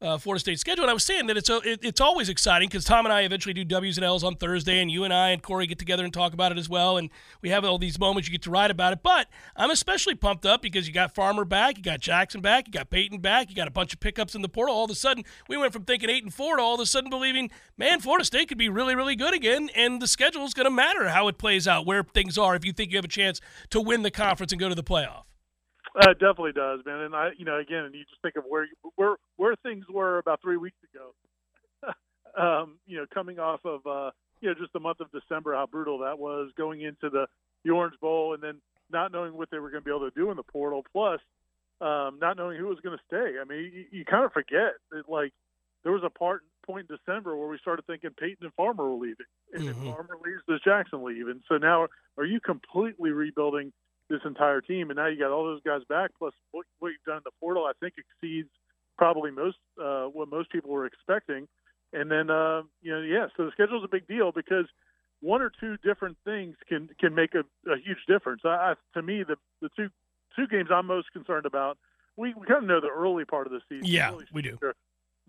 [0.03, 0.85] uh, Florida State schedule.
[0.85, 3.23] And I was saying that it's a, it, it's always exciting because Tom and I
[3.23, 6.05] eventually do W's and L's on Thursday, and you and I and Corey get together
[6.05, 6.99] and talk about it as well.
[6.99, 7.11] And
[7.41, 9.03] we have all these moments you get to write about it.
[9.03, 12.73] But I'm especially pumped up because you got Farmer back, you got Jackson back, you
[12.73, 14.75] got Payton back, you got a bunch of pickups in the portal.
[14.75, 16.87] All of a sudden, we went from thinking eight and four to all of a
[16.87, 19.71] sudden believing, man, Florida State could be really, really good again.
[19.75, 22.65] And the schedule is going to matter how it plays out, where things are, if
[22.65, 25.25] you think you have a chance to win the conference and go to the playoff.
[25.95, 27.01] Uh, it definitely does, man.
[27.01, 29.85] And I, you know, again, and you just think of where you, where where things
[29.91, 31.93] were about three weeks ago.
[32.39, 35.67] um, you know, coming off of uh, you know just the month of December, how
[35.67, 37.27] brutal that was, going into the
[37.65, 40.15] the Orange Bowl, and then not knowing what they were going to be able to
[40.15, 41.21] do in the portal, plus
[41.81, 43.39] um, not knowing who was going to stay.
[43.41, 45.33] I mean, you, you kind of forget that like
[45.83, 48.97] there was a part point in December where we started thinking Payton and Farmer were
[48.97, 49.89] leaving, and mm-hmm.
[49.89, 51.29] if Farmer leaves, does Jackson leave?
[51.29, 53.73] And so now, are you completely rebuilding?
[54.13, 56.11] This entire team, and now you got all those guys back.
[56.19, 58.51] Plus, what, what you've done in the portal, I think exceeds
[58.99, 61.49] probably most uh, what most people were expecting.
[61.95, 64.67] And then, uh, you know, yeah, so the schedule is a big deal because
[65.21, 68.43] one or two different things can can make a, a huge difference.
[68.45, 69.89] I, I, to me, the the two
[70.37, 71.79] two games I'm most concerned about,
[72.17, 73.87] we, we kind of know the early part of the season.
[73.87, 74.59] Yeah, really we do.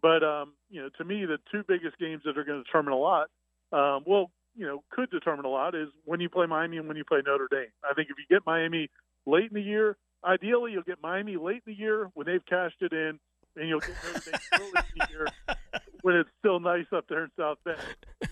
[0.01, 2.93] But um, you know, to me, the two biggest games that are going to determine
[2.93, 3.29] a lot.
[3.71, 6.97] Um, well, you know could determine a lot is when you play Miami and when
[6.97, 7.71] you play Notre Dame.
[7.89, 8.89] I think if you get Miami
[9.25, 12.81] late in the year, ideally you'll get Miami late in the year when they've cashed
[12.81, 13.19] it in,
[13.55, 15.27] and you'll get Notre Dame early in the year
[16.01, 17.77] when it's still nice up there in South Bend.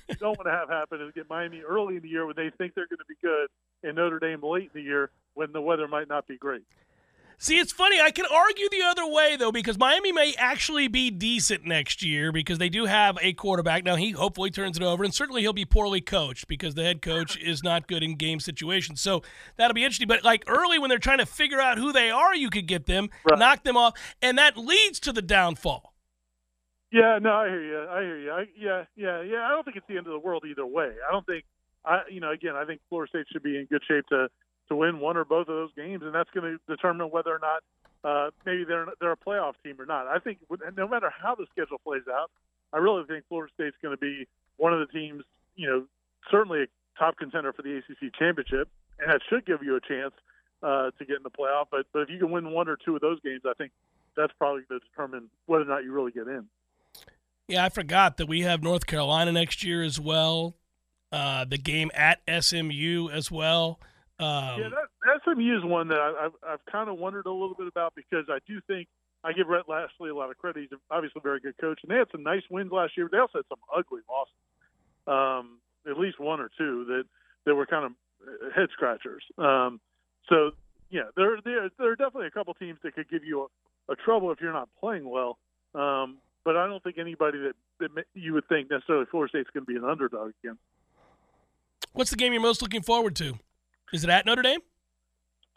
[0.10, 2.51] You don't want to have happen is get Miami early in the year when they
[2.57, 3.47] think they're going to be good,
[3.84, 6.63] and Notre Dame late in the year when the weather might not be great.
[7.43, 7.99] See, it's funny.
[7.99, 12.32] I can argue the other way though, because Miami may actually be decent next year
[12.32, 13.84] because they do have a quarterback.
[13.84, 17.01] Now he hopefully turns it over, and certainly he'll be poorly coached because the head
[17.01, 19.01] coach is not good in game situations.
[19.01, 19.23] So
[19.58, 20.08] that'll be interesting.
[20.08, 22.86] But like early when they're trying to figure out who they are, you could get
[22.86, 23.39] them, right.
[23.39, 25.95] knock them off, and that leads to the downfall.
[26.91, 27.88] Yeah, no, I hear you.
[27.89, 28.32] I hear you.
[28.32, 29.47] I, yeah, yeah, yeah.
[29.47, 30.91] I don't think it's the end of the world either way.
[31.10, 31.45] I don't think.
[31.84, 34.27] I, you know, again, I think Florida State should be in good shape to
[34.71, 37.39] to win one or both of those games, and that's going to determine whether or
[37.39, 37.62] not
[38.05, 40.07] uh, maybe they're they're a playoff team or not.
[40.07, 40.39] I think
[40.77, 42.31] no matter how the schedule plays out,
[42.71, 45.23] I really think Florida State's going to be one of the teams,
[45.57, 45.86] you know,
[46.31, 46.65] certainly a
[46.97, 50.13] top contender for the ACC championship, and that should give you a chance
[50.63, 51.65] uh, to get in the playoff.
[51.69, 53.73] But but if you can win one or two of those games, I think
[54.15, 56.47] that's probably going to determine whether or not you really get in.
[57.49, 60.55] Yeah, I forgot that we have North Carolina next year as well.
[61.12, 63.81] Uh, the game at SMU as well.
[64.21, 67.55] Um, yeah, that, SMU is one that I, I've, I've kind of wondered a little
[67.55, 68.88] bit about because I do think
[69.23, 70.67] I give Rhett Lashlee a lot of credit.
[70.69, 73.07] He's obviously a very good coach, and they had some nice wins last year.
[73.07, 74.34] But they also had some ugly losses,
[75.07, 77.03] um, at least one or two that
[77.45, 77.91] that were kind of
[78.55, 79.23] head scratchers.
[79.38, 79.79] Um,
[80.29, 80.51] so
[80.89, 83.47] yeah, there there there are definitely a couple teams that could give you
[83.89, 85.38] a, a trouble if you're not playing well.
[85.73, 89.65] Um, but I don't think anybody that, that you would think necessarily Florida State's going
[89.65, 90.57] to be an underdog again.
[91.93, 93.38] What's the game you're most looking forward to?
[93.93, 94.60] Is it at Notre Dame?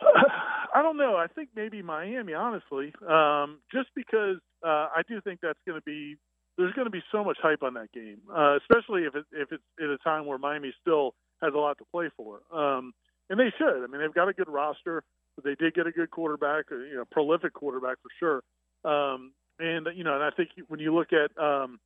[0.74, 1.16] I don't know.
[1.16, 5.84] I think maybe Miami, honestly, um, just because uh, I do think that's going to
[5.84, 6.16] be
[6.56, 9.50] there's going to be so much hype on that game, uh, especially if it, if
[9.50, 12.92] it's at a time where Miami still has a lot to play for, um,
[13.28, 13.82] and they should.
[13.82, 15.02] I mean, they've got a good roster.
[15.42, 18.42] They did get a good quarterback, uh, you know, prolific quarterback for sure.
[18.84, 21.78] Um, and you know, and I think when you look at um,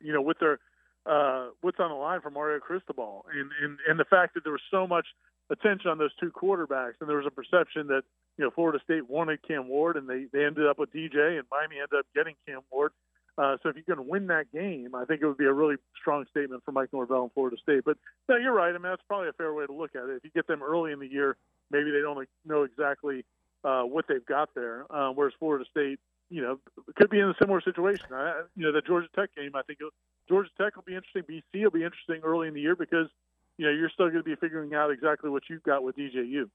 [0.00, 0.58] you know with their
[1.06, 4.52] uh, what's on the line for Mario Cristobal, and, and and the fact that there
[4.52, 5.06] was so much
[5.50, 8.02] attention on those two quarterbacks, and there was a perception that
[8.38, 11.44] you know Florida State wanted Cam Ward, and they they ended up with DJ, and
[11.50, 12.92] Miami ended up getting Cam Ward.
[13.36, 15.74] Uh, so if going to win that game, I think it would be a really
[16.00, 17.82] strong statement for Mike Norvell and Florida State.
[17.84, 18.68] But no, you're right.
[18.68, 20.16] I mean, that's probably a fair way to look at it.
[20.16, 21.36] If you get them early in the year,
[21.70, 23.24] maybe they don't know exactly
[23.64, 24.86] uh, what they've got there.
[24.88, 25.98] Uh, whereas Florida State,
[26.30, 26.60] you know,
[26.94, 28.06] could be in a similar situation.
[28.12, 29.80] I, you know, the Georgia Tech game, I think
[30.28, 31.22] Georgia Tech will be interesting.
[31.22, 33.08] BC will be interesting early in the year because
[33.56, 36.48] you know you're still going to be figuring out exactly what you've got with DJU.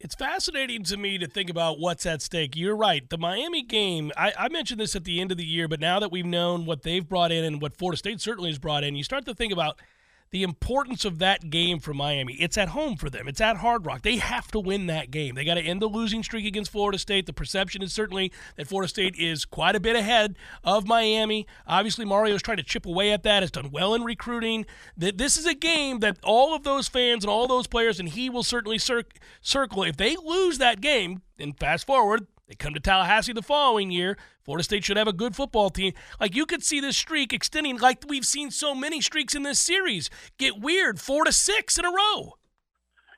[0.00, 2.54] It's fascinating to me to think about what's at stake.
[2.54, 3.08] You're right.
[3.10, 5.98] The Miami game, I, I, mentioned this at the end of the year, but now
[5.98, 8.94] that we've known what they've brought in and what Florida State certainly has brought in,
[8.94, 9.80] you start to think about
[10.30, 12.34] the importance of that game for Miami.
[12.34, 13.28] It's at home for them.
[13.28, 14.02] It's at Hard Rock.
[14.02, 15.34] They have to win that game.
[15.34, 17.26] They got to end the losing streak against Florida State.
[17.26, 21.46] The perception is certainly that Florida State is quite a bit ahead of Miami.
[21.66, 23.42] Obviously, Mario's trying to chip away at that.
[23.42, 24.66] Has done well in recruiting.
[24.96, 28.08] That this is a game that all of those fans and all those players and
[28.08, 29.04] he will certainly cir-
[29.40, 29.82] circle.
[29.82, 34.16] If they lose that game, and fast forward, they come to Tallahassee the following year.
[34.42, 35.92] Florida State should have a good football team.
[36.18, 39.60] Like you could see this streak extending, like we've seen so many streaks in this
[39.60, 40.08] series
[40.38, 42.34] get weird, four to six in a row.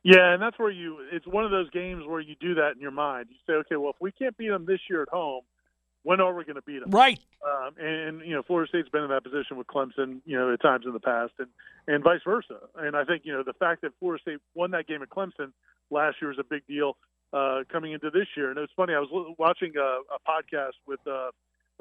[0.02, 0.98] Yeah, and that's where you.
[1.12, 3.26] It's one of those games where you do that in your mind.
[3.30, 5.42] You say, okay, well, if we can't beat them this year at home,
[6.02, 6.90] when are we going to beat them?
[6.90, 7.20] Right.
[7.46, 10.62] Um, and you know, Florida State's been in that position with Clemson, you know, at
[10.62, 11.48] times in the past, and
[11.86, 12.58] and vice versa.
[12.76, 15.52] And I think you know the fact that Florida State won that game at Clemson
[15.90, 16.96] last year was a big deal
[17.32, 18.50] uh, coming into this year.
[18.50, 18.94] And it was funny.
[18.94, 21.30] I was watching a, a podcast with uh,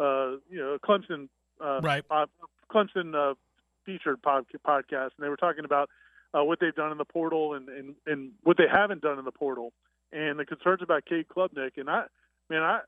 [0.02, 1.30] uh, you know Clemson
[1.64, 2.08] uh, right.
[2.08, 2.30] pod,
[2.72, 3.36] Clemson uh,
[3.86, 5.90] featured pod, podcast, and they were talking about
[6.34, 9.26] uh, what they've done in the portal and, and and what they haven't done in
[9.26, 9.74] the portal,
[10.12, 11.72] and the concerns about Cade Klubnik.
[11.78, 12.04] And I,
[12.50, 12.80] man, I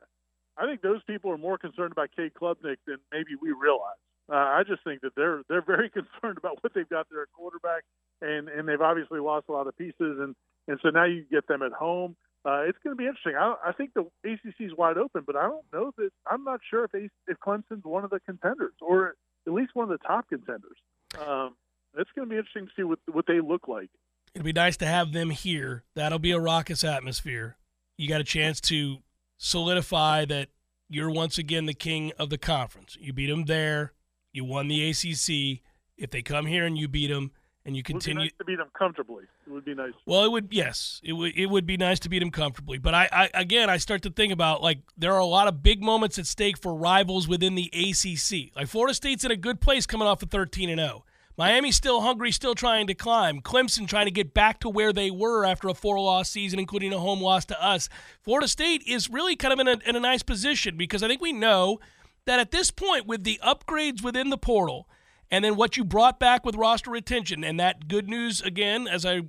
[0.58, 3.97] I think those people are more concerned about Cade Klubnik than maybe we realize.
[4.32, 7.32] Uh, I just think that they're they're very concerned about what they've got there at
[7.34, 7.84] quarterback,
[8.21, 10.36] and and they've obviously lost a lot of pieces, and
[10.67, 13.36] and so now you get them at home uh, it's going to be interesting.
[13.36, 16.10] I, I think the ACC is wide open, but I don't know that.
[16.25, 19.15] I'm not sure if if Clemson's one of the contenders or
[19.47, 20.77] at least one of the top contenders.
[21.19, 21.56] Um,
[21.97, 23.89] it's going to be interesting to see what what they look like.
[24.34, 25.84] It'd be nice to have them here.
[25.95, 27.58] That'll be a raucous atmosphere.
[27.97, 28.99] You got a chance to
[29.38, 30.49] solidify that
[30.89, 32.97] you're once again the king of the conference.
[32.99, 33.93] You beat them there.
[34.34, 35.62] You won the ACC.
[35.97, 37.32] If they come here and you beat them,
[37.65, 39.26] and you continue nice to beat them comfortably.
[39.45, 39.93] It would be nice.
[40.06, 42.78] Well, it would yes, it would it would be nice to beat them comfortably.
[42.78, 45.62] But I, I again I start to think about like there are a lot of
[45.62, 48.56] big moments at stake for rivals within the ACC.
[48.56, 51.06] Like Florida State's in a good place coming off of 13 and 0.
[51.38, 53.41] Miami's still hungry, still trying to climb.
[53.41, 57.00] Clemson trying to get back to where they were after a four-loss season, including a
[57.00, 57.89] home loss to us.
[58.21, 61.21] Florida State is really kind of in a, in a nice position because I think
[61.21, 61.80] we know
[62.26, 64.89] that at this point, with the upgrades within the portal–
[65.32, 69.06] and then what you brought back with roster retention and that good news again, as
[69.06, 69.22] I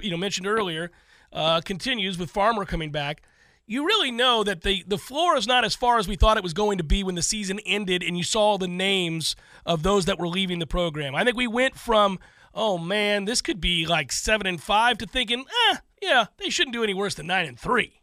[0.00, 0.90] you know mentioned earlier,
[1.32, 3.22] uh, continues with Farmer coming back.
[3.66, 6.42] You really know that the the floor is not as far as we thought it
[6.42, 10.06] was going to be when the season ended, and you saw the names of those
[10.06, 11.14] that were leaving the program.
[11.14, 12.18] I think we went from
[12.54, 16.74] oh man, this could be like seven and five to thinking, eh, yeah, they shouldn't
[16.74, 18.00] do any worse than nine and three.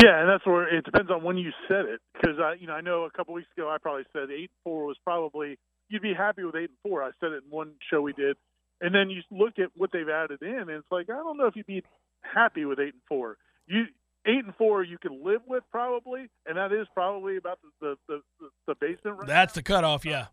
[0.00, 2.72] Yeah, and that's where it depends on when you said it, because I, you know,
[2.72, 5.58] I know a couple weeks ago I probably said eight four was probably
[5.92, 7.02] you'd be happy with eight and four.
[7.02, 8.36] I said it in one show we did,
[8.80, 11.46] and then you look at what they've added in, and it's like I don't know
[11.46, 11.84] if you'd be
[12.22, 13.36] happy with eight and four.
[13.66, 13.84] You
[14.26, 18.20] eight and four you can live with probably, and that is probably about the the
[18.40, 19.18] the, the basement.
[19.18, 19.58] Right That's now.
[19.58, 20.26] the cutoff, yeah.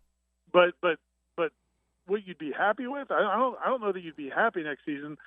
[0.52, 0.98] But but
[1.36, 1.52] but
[2.06, 4.62] what you'd be happy with, I, I don't I don't know that you'd be happy
[4.62, 5.18] next season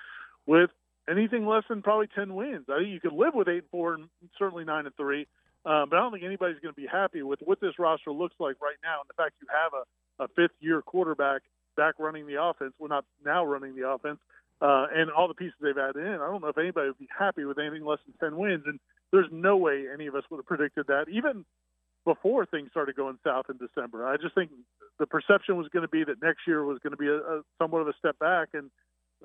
[0.46, 0.70] with
[1.08, 2.66] anything less than probably ten wins.
[2.68, 5.26] I think you could live with eight and four and certainly nine and three.
[5.64, 8.34] Um, but I don't think anybody's going to be happy with what this roster looks
[8.38, 9.84] like right now, and the fact you have a
[10.18, 11.42] a fifth year quarterback
[11.76, 12.72] back running the offense.
[12.78, 14.18] We're not now running the offense.
[14.60, 17.08] Uh, and all the pieces they've added in, I don't know if anybody would be
[17.16, 18.62] happy with anything less than 10 wins.
[18.66, 18.78] And
[19.10, 21.44] there's no way any of us would have predicted that, even
[22.04, 24.06] before things started going south in December.
[24.06, 24.50] I just think
[24.98, 27.42] the perception was going to be that next year was going to be a, a
[27.58, 28.50] somewhat of a step back.
[28.54, 28.70] And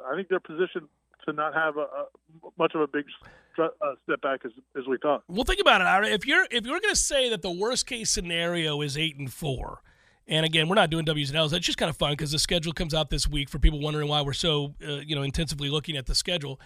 [0.03, 0.87] I think they're positioned
[1.25, 2.05] to not have a, a
[2.57, 3.05] much of a big
[3.59, 3.67] uh,
[4.03, 5.23] step back as, as we thought.
[5.27, 6.07] Well, think about it, Ira.
[6.07, 9.31] If you're if you're going to say that the worst case scenario is eight and
[9.31, 9.81] four,
[10.27, 11.51] and again, we're not doing W's and L's.
[11.51, 14.07] That's just kind of fun because the schedule comes out this week for people wondering
[14.07, 16.59] why we're so uh, you know intensively looking at the schedule.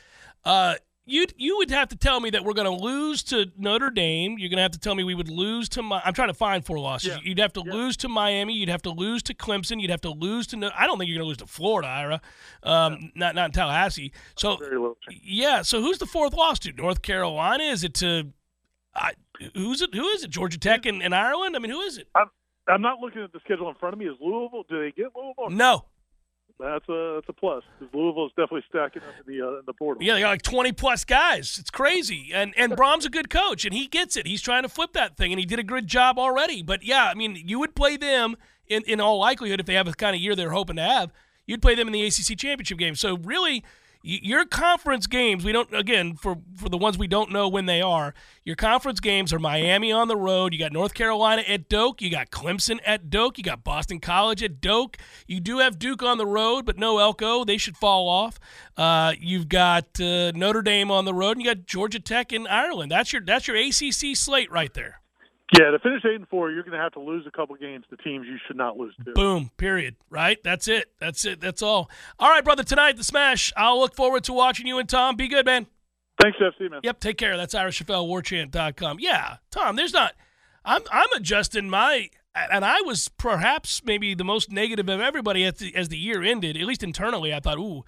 [0.45, 0.75] Uh,
[1.05, 4.37] you you would have to tell me that we're going to lose to Notre Dame.
[4.37, 6.01] You're going to have to tell me we would lose to my.
[6.05, 7.09] I'm trying to find four losses.
[7.09, 7.17] Yeah.
[7.23, 7.73] You'd have to Yeah.
[7.73, 8.53] lose to Miami.
[8.53, 9.81] You'd have to lose to Clemson.
[9.81, 10.57] You'd have to lose to.
[10.57, 12.21] No- I don't think you're going to lose to Florida, Ira.
[12.63, 14.13] Um, Not not in Tallahassee.
[14.37, 15.19] So Very little chance.
[15.23, 15.61] yeah.
[15.61, 16.71] So who's the fourth loss to?
[16.71, 17.63] North Carolina?
[17.63, 18.31] Is it to?
[18.95, 19.13] I,
[19.55, 19.93] who's it?
[19.93, 20.29] Who is it?
[20.29, 21.55] Georgia Tech and, and Ireland?
[21.55, 22.07] I mean, who is it?
[22.15, 22.27] I'm,
[22.67, 24.05] I'm not looking at the schedule in front of me.
[24.05, 24.63] Is Louisville?
[24.69, 25.49] Do they get Louisville?
[25.49, 25.85] No.
[26.63, 29.65] That's a that's a plus because Louisville is definitely stacking up in the uh, in
[29.65, 30.01] the portal.
[30.01, 31.57] Yeah, they got like 20 plus guys.
[31.59, 32.31] It's crazy.
[32.33, 34.25] And and Brohm's a good coach and he gets it.
[34.25, 36.63] He's trying to flip that thing and he did a good job already.
[36.63, 38.37] But yeah, I mean, you would play them
[38.67, 41.11] in, in all likelihood if they have the kind of year they're hoping to have.
[41.45, 42.95] You'd play them in the ACC championship game.
[42.95, 43.63] So really, y-
[44.05, 47.81] your conference games, we don't again for for the ones we don't know when they
[47.81, 48.13] are.
[48.43, 50.51] Your conference games are Miami on the road.
[50.51, 52.01] You got North Carolina at Doak.
[52.01, 53.37] You got Clemson at Doak.
[53.37, 54.97] You got Boston College at Doak.
[55.25, 57.45] You do have Duke on the road, but no Elko.
[57.45, 58.39] They should fall off.
[58.75, 62.45] Uh, you've got uh, Notre Dame on the road, and you got Georgia Tech in
[62.45, 62.91] Ireland.
[62.91, 64.99] That's your that's your ACC slate right there.
[65.57, 67.85] Yeah, to finish eight and four, you're going to have to lose a couple games
[67.89, 69.11] to teams you should not lose to.
[69.13, 69.51] Boom.
[69.57, 69.95] Period.
[70.09, 70.37] Right.
[70.43, 70.91] That's it.
[70.99, 71.39] That's it.
[71.39, 71.89] That's all.
[72.17, 72.63] All right, brother.
[72.63, 73.53] Tonight, the Smash.
[73.55, 75.15] I'll look forward to watching you and Tom.
[75.15, 75.67] Be good, man.
[76.21, 76.81] Thanks, FC man.
[76.83, 77.37] Yep, take care.
[77.37, 78.97] That's irishflwarchant.com.
[78.99, 80.13] Yeah, Tom, there's not
[80.65, 85.55] I'm I'm adjusting my and I was perhaps maybe the most negative of everybody as
[85.55, 87.33] the, as the year ended, at least internally.
[87.33, 87.83] I thought, "Ooh,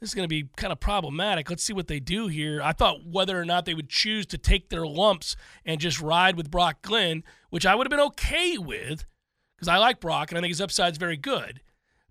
[0.00, 1.50] this is going to be kind of problematic.
[1.50, 4.38] Let's see what they do here." I thought whether or not they would choose to
[4.38, 8.58] take their lumps and just ride with Brock Glenn, which I would have been okay
[8.58, 9.04] with
[9.56, 11.60] because I like Brock and I think his upside's very good.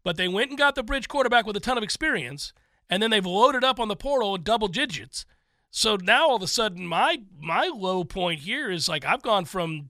[0.04, 2.54] But they went and got the bridge quarterback with a ton of experience,
[2.90, 5.26] and then they've loaded up on the portal in double digits.
[5.70, 9.46] So now all of a sudden, my my low point here is like I've gone
[9.46, 9.90] from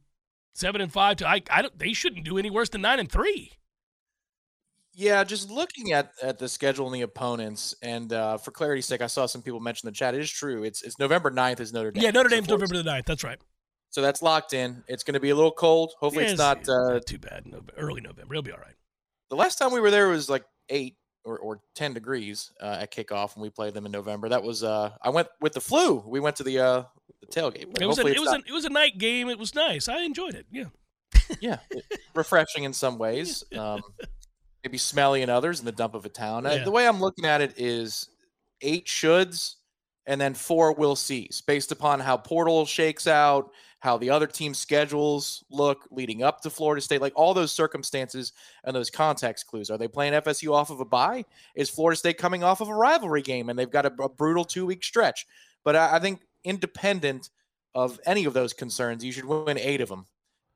[0.54, 1.78] seven and five to I, I don't.
[1.78, 3.54] They shouldn't do any worse than nine and three.
[5.00, 9.02] Yeah, just looking at, at the schedule and the opponents, and uh, for clarity's sake,
[9.02, 10.16] I saw some people mention in the chat.
[10.16, 10.64] It is true.
[10.64, 12.04] It's it's November 9th is Notre Dame.
[12.04, 13.06] Yeah, Notre Dame's November the 9th.
[13.06, 13.38] That's right.
[13.92, 14.84] So that's locked in.
[14.88, 15.94] It's going to be a little cold.
[16.00, 16.68] Hopefully, Yeah, it's not.
[16.68, 17.46] Uh, too bad.
[17.46, 18.34] Nov- early November.
[18.34, 18.74] It'll be all right.
[19.30, 22.92] the last time we were there was like eight or, or 10 degrees uh, at
[22.92, 24.30] kickoff when we played them in November.
[24.30, 26.04] That was, uh, I went with the flu.
[26.08, 26.84] We went to the, uh,
[27.22, 27.80] the tailgate.
[27.80, 29.30] It was a, it was not- a, it was a night game.
[29.30, 29.88] It was nice.
[29.88, 30.48] I enjoyed it.
[30.52, 30.66] Yeah.
[31.40, 31.58] yeah,
[32.16, 33.44] refreshing in some ways.
[33.58, 33.82] Um,
[34.64, 36.46] maybe smelly in others in the dump of a town.
[36.46, 36.64] Uh, Yeah.
[36.64, 38.10] The way I'm looking at it is
[38.62, 39.56] eight shoulds
[40.06, 44.54] and then four will sees based upon how portal shakes out, how the other team
[44.54, 48.34] schedules look leading up to Florida State, like all those circumstances
[48.64, 49.70] and those context clues.
[49.70, 51.24] Are they playing FSU off of a bye?
[51.56, 54.44] Is Florida State coming off of a rivalry game and they've got a, a brutal
[54.46, 55.28] two week stretch?
[55.64, 57.30] But I, I think independent
[57.76, 60.06] of any of those concerns, you should win eight of them.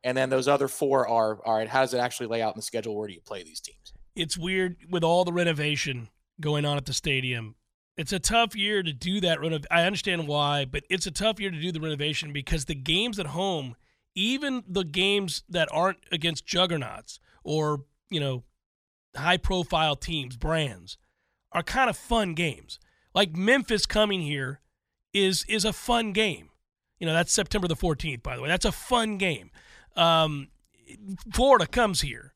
[0.03, 1.67] And then those other four are all right.
[1.67, 2.95] How does it actually lay out in the schedule?
[2.95, 3.93] Where do you play these teams?
[4.15, 7.55] it's weird with all the renovation going on at the stadium.
[7.97, 9.65] It's a tough year to do that renov.
[9.69, 13.19] I understand why, but it's a tough year to do the renovation because the games
[13.19, 13.75] at home,
[14.15, 18.43] even the games that aren't against juggernauts or you know
[19.15, 20.97] high profile teams, brands,
[21.51, 22.79] are kind of fun games.
[23.13, 24.61] Like Memphis coming here
[25.13, 26.49] is is a fun game.
[26.99, 28.47] You know that's September the fourteenth, by the way.
[28.47, 29.51] That's a fun game.
[29.95, 30.47] Um,
[31.33, 32.33] Florida comes here.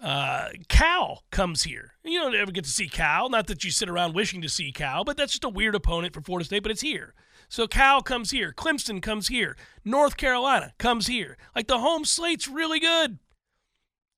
[0.00, 1.94] Uh, Cal comes here.
[2.04, 3.28] You don't ever get to see Cal.
[3.28, 6.14] Not that you sit around wishing to see Cal, but that's just a weird opponent
[6.14, 7.14] for Florida State, but it's here.
[7.48, 8.52] So Cal comes here.
[8.52, 9.56] Clemson comes here.
[9.84, 11.36] North Carolina comes here.
[11.56, 13.18] Like the home slate's really good.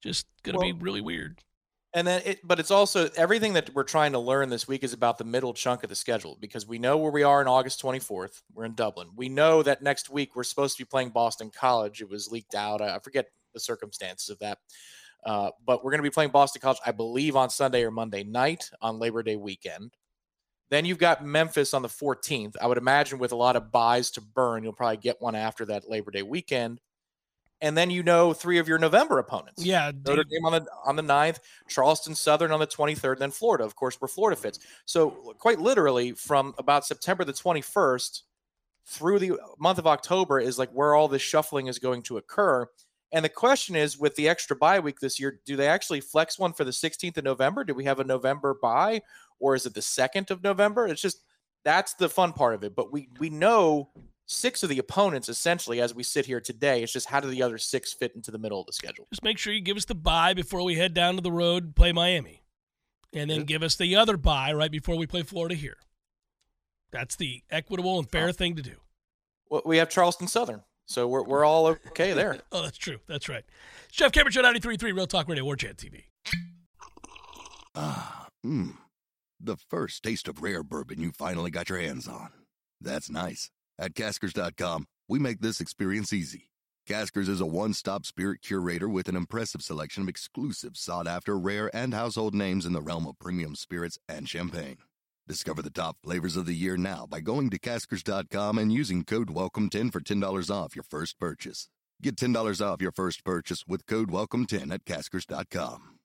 [0.03, 1.43] Just going to be really weird.
[1.93, 4.93] And then, it, but it's also everything that we're trying to learn this week is
[4.93, 7.83] about the middle chunk of the schedule because we know where we are on August
[7.83, 8.43] 24th.
[8.55, 9.09] We're in Dublin.
[9.17, 12.01] We know that next week we're supposed to be playing Boston College.
[12.01, 12.81] It was leaked out.
[12.81, 14.59] I forget the circumstances of that.
[15.25, 18.23] Uh, but we're going to be playing Boston College, I believe, on Sunday or Monday
[18.23, 19.93] night on Labor Day weekend.
[20.71, 22.55] Then you've got Memphis on the 14th.
[22.61, 25.65] I would imagine with a lot of buys to burn, you'll probably get one after
[25.67, 26.81] that Labor Day weekend.
[27.63, 29.65] And then you know three of your November opponents.
[29.65, 29.93] Yeah.
[30.07, 30.25] Notre.
[30.25, 34.01] Dame on the on the 9th, Charleston Southern on the 23rd, then Florida, of course,
[34.01, 34.59] where Florida fits.
[34.87, 38.23] So quite literally from about September the 21st
[38.87, 42.67] through the month of October is like where all this shuffling is going to occur.
[43.13, 46.39] And the question is with the extra bye week this year, do they actually flex
[46.39, 47.65] one for the 16th of November?
[47.65, 49.03] Do we have a November bye
[49.39, 50.87] or is it the 2nd of November?
[50.87, 51.23] It's just
[51.65, 52.75] that's the fun part of it.
[52.75, 53.91] But we we know
[54.31, 56.83] six of the opponents essentially as we sit here today.
[56.83, 59.07] It's just how do the other six fit into the middle of the schedule?
[59.11, 61.65] Just make sure you give us the bye before we head down to the road
[61.65, 62.43] and play Miami.
[63.13, 63.45] And then Yeah.
[63.45, 65.79] give us the other bye right before we play Florida here.
[66.93, 68.33] That's the equitable and fair Oh.
[68.33, 68.77] thing to do.
[69.49, 72.41] Well, we have Charleston Southern, so we're we're all okay there.
[72.53, 73.01] Oh, that's true.
[73.09, 73.45] That's right.
[73.91, 76.05] Jeff Cameron Show 93.3 Real Talk Radio, War Chant TV.
[77.75, 78.77] Ah, mmm.
[79.41, 82.31] The first taste of rare bourbon you finally got your hands on.
[82.81, 83.51] That's nice.
[83.81, 86.51] At Caskers.com, we make this experience easy.
[86.87, 91.39] Caskers is a one stop spirit curator with an impressive selection of exclusive, sought after,
[91.39, 94.77] rare, and household names in the realm of premium spirits and champagne.
[95.27, 99.29] Discover the top flavors of the year now by going to Caskers.com and using code
[99.29, 101.71] WELCOME10 for $10 off your first purchase.
[102.03, 106.01] Get $10 off your first purchase with code WELCOME10 at Caskers.com.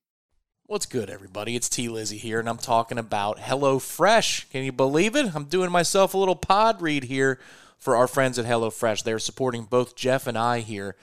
[0.68, 1.56] What's good, everybody?
[1.56, 4.50] It's T Lizzie here, and I'm talking about HelloFresh.
[4.50, 5.36] Can you believe it?
[5.36, 7.40] I'm doing myself a little pod read here
[7.78, 9.04] for our friends at HelloFresh.
[9.04, 10.96] They're supporting both Jeff and I here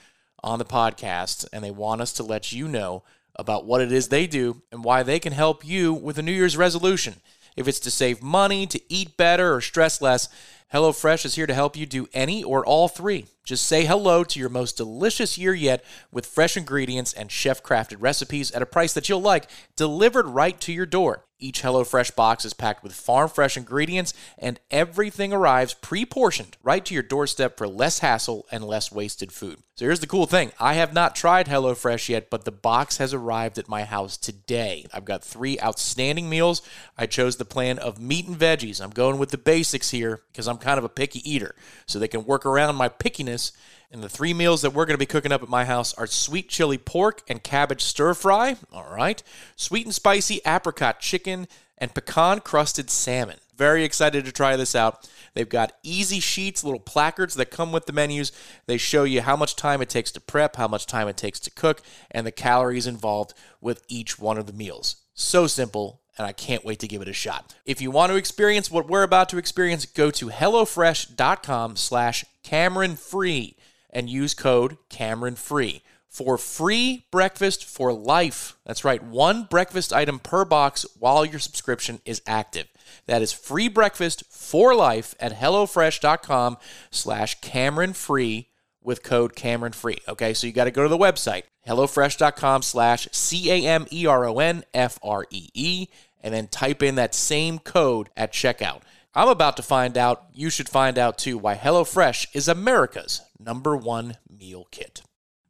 [0.43, 3.03] on the podcast, and they want us to let you know
[3.35, 6.31] about what it is they do and why they can help you with a New
[6.31, 7.15] Year's resolution.
[7.55, 10.27] If it's to save money, to eat better, or stress less,
[10.73, 13.27] HelloFresh is here to help you do any or all three.
[13.43, 17.97] Just say hello to your most delicious year yet with fresh ingredients and chef crafted
[17.99, 21.25] recipes at a price that you'll like, delivered right to your door.
[21.43, 26.85] Each HelloFresh box is packed with farm fresh ingredients, and everything arrives pre portioned right
[26.85, 29.59] to your doorstep for less hassle and less wasted food.
[29.75, 33.13] So here's the cool thing I have not tried HelloFresh yet, but the box has
[33.13, 34.85] arrived at my house today.
[34.93, 36.61] I've got three outstanding meals.
[36.97, 38.79] I chose the plan of meat and veggies.
[38.79, 41.53] I'm going with the basics here because I'm kind of a picky eater,
[41.85, 43.51] so they can work around my pickiness
[43.93, 46.07] and the three meals that we're going to be cooking up at my house are
[46.07, 48.55] sweet chili pork and cabbage stir fry.
[48.73, 49.21] All right.
[49.55, 51.47] Sweet and spicy apricot chicken
[51.77, 53.37] and pecan crusted salmon.
[53.55, 55.07] Very excited to try this out.
[55.35, 58.31] They've got easy sheets, little placards that come with the menus.
[58.65, 61.39] They show you how much time it takes to prep, how much time it takes
[61.41, 64.95] to cook, and the calories involved with each one of the meals.
[65.13, 67.55] So simple, and I can't wait to give it a shot.
[67.65, 72.95] If you want to experience what we're about to experience, go to HelloFresh.com slash Cameron
[72.95, 73.55] Free
[73.89, 75.81] and use code Cameron Free
[76.13, 78.55] for free breakfast for life.
[78.65, 82.67] That's right, one breakfast item per box while your subscription is active.
[83.07, 86.57] That is free breakfast for life at HelloFresh.com
[86.91, 88.49] slash Cameron Free
[88.83, 89.97] with code Cameron Free.
[90.07, 94.05] Okay, so you got to go to the website, HelloFresh.com slash C A M E
[94.05, 95.87] R O N F R E E,
[96.21, 98.81] and then type in that same code at checkout.
[99.15, 103.75] I'm about to find out, you should find out too, why HelloFresh is America's number
[103.77, 105.03] one meal kit.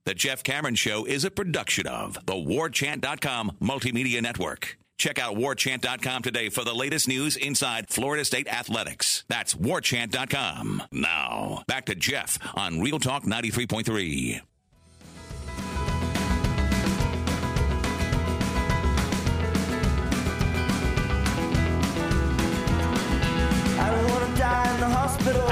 [0.05, 4.77] The Jeff Cameron Show is a production of the WarChant.com Multimedia Network.
[4.97, 9.25] Check out WarChant.com today for the latest news inside Florida State athletics.
[9.27, 10.83] That's WarChant.com.
[10.91, 14.41] Now, back to Jeff on Real Talk 93.3.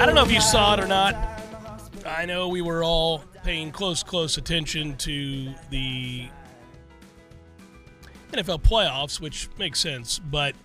[0.02, 1.16] I don't know if you saw it or not.
[2.06, 6.28] I know we were all paying close, close attention to the
[8.32, 10.20] NFL playoffs, which makes sense.
[10.20, 10.56] But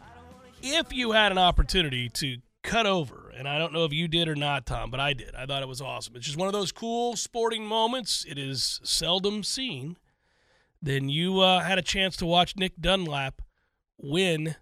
[0.63, 4.29] if you had an opportunity to cut over, and I don't know if you did
[4.29, 5.35] or not, Tom, but I did.
[5.35, 6.17] I thought it was awesome.
[6.17, 8.25] It's just one of those cool sporting moments.
[8.29, 9.97] It is seldom seen.
[10.83, 13.43] Then you uh, had a chance to watch Nick Dunlap
[13.99, 14.57] win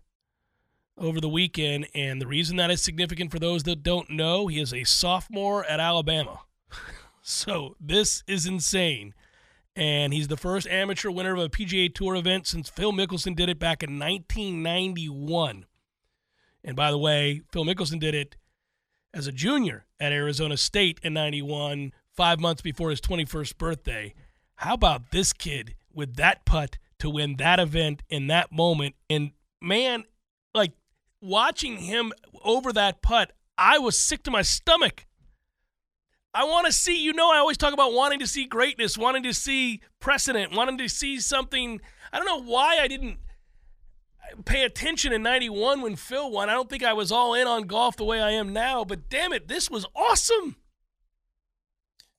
[0.96, 1.88] over the weekend.
[1.94, 5.64] And the reason that is significant for those that don't know, he is a sophomore
[5.64, 6.40] at Alabama.
[7.22, 9.14] so this is insane.
[9.76, 13.48] And he's the first amateur winner of a PGA Tour event since Phil Mickelson did
[13.48, 15.66] it back in 1991.
[16.62, 18.36] And by the way, Phil Mickelson did it
[19.12, 24.14] as a junior at Arizona State in 91, five months before his 21st birthday.
[24.56, 28.94] How about this kid with that putt to win that event in that moment?
[29.10, 30.04] And man,
[30.54, 30.72] like
[31.20, 32.12] watching him
[32.42, 35.06] over that putt, I was sick to my stomach.
[36.34, 39.22] I want to see, you know, I always talk about wanting to see greatness, wanting
[39.22, 41.80] to see precedent, wanting to see something.
[42.12, 43.18] I don't know why I didn't
[44.44, 46.50] pay attention in 91 when Phil won.
[46.50, 49.08] I don't think I was all in on golf the way I am now, but
[49.08, 50.56] damn it, this was awesome.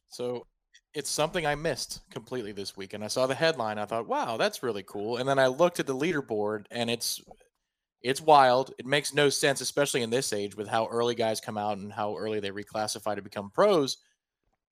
[0.08, 0.48] So
[0.94, 2.94] it's something I missed completely this week.
[2.94, 3.78] And I saw the headline.
[3.78, 5.18] I thought, wow, that's really cool.
[5.18, 7.22] And then I looked at the leaderboard and it's
[8.06, 8.72] it's wild.
[8.78, 11.92] It makes no sense, especially in this age with how early guys come out and
[11.92, 13.98] how early they reclassify to become pros.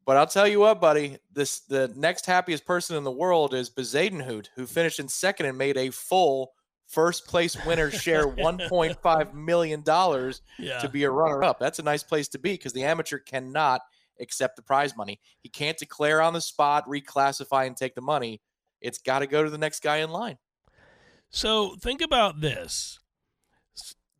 [0.06, 3.70] But I'll tell you what, buddy, this the next happiest person in the world is
[3.70, 6.52] Bezuidenhout, who finished in second and made a full
[6.88, 9.84] first place winner share $1.5 million
[10.60, 10.80] Yeah.
[10.80, 11.58] to be a runner up.
[11.60, 13.82] That's a nice place to be because the amateur cannot
[14.20, 15.20] accept the prize money.
[15.42, 18.42] He can't declare on the spot, reclassify, and take the money.
[18.80, 20.38] It's got to go to the next guy in line.
[21.32, 23.00] So think about this.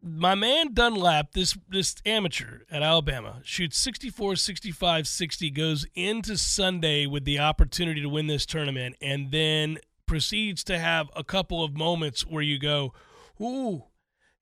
[0.06, 7.06] My man Dunlap, this this amateur at Alabama, shoots 64, 65, 60, goes into Sunday
[7.06, 11.78] with the opportunity to win this tournament, and then proceeds to have a couple of
[11.78, 12.94] moments where you go,
[13.42, 13.86] ooh,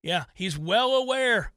[0.02, 1.54] yeah, he's well aware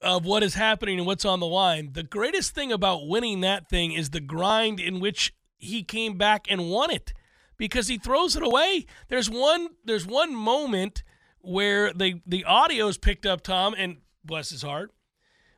[0.00, 1.90] of what is happening and what's on the line.
[1.92, 6.46] The greatest thing about winning that thing is the grind in which he came back
[6.48, 7.12] and won it
[7.58, 8.86] because he throws it away.
[9.08, 11.02] There's one there's one moment
[11.44, 14.92] where the the audio is picked up, Tom, and bless his heart.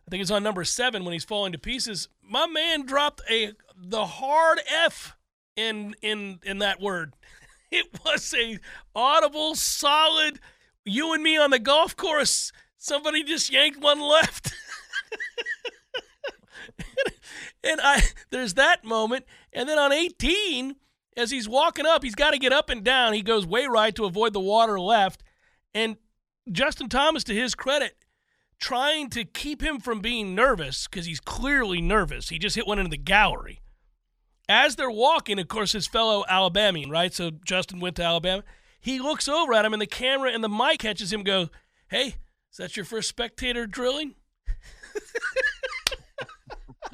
[0.06, 2.08] I think it's on number seven when he's falling to pieces.
[2.22, 5.16] My man dropped a the hard F
[5.56, 7.14] in in in that word.
[7.68, 8.60] It was a
[8.94, 10.38] audible, solid.
[10.84, 12.52] You and me on the golf course.
[12.78, 14.54] Somebody just yanked one left.
[17.64, 20.76] and I there's that moment, and then on 18,
[21.16, 23.14] as he's walking up, he's got to get up and down.
[23.14, 25.24] He goes way right to avoid the water left,
[25.76, 25.96] and
[26.50, 27.96] Justin Thomas, to his credit,
[28.58, 32.30] trying to keep him from being nervous because he's clearly nervous.
[32.30, 33.60] He just hit one into the gallery
[34.48, 37.12] as they're walking, of course, his fellow Alabamian, right?
[37.12, 38.42] So Justin went to Alabama.
[38.80, 41.22] He looks over at him, and the camera and the mic catches him.
[41.22, 41.50] Go,
[41.88, 42.14] hey,
[42.50, 44.14] is that your first spectator drilling?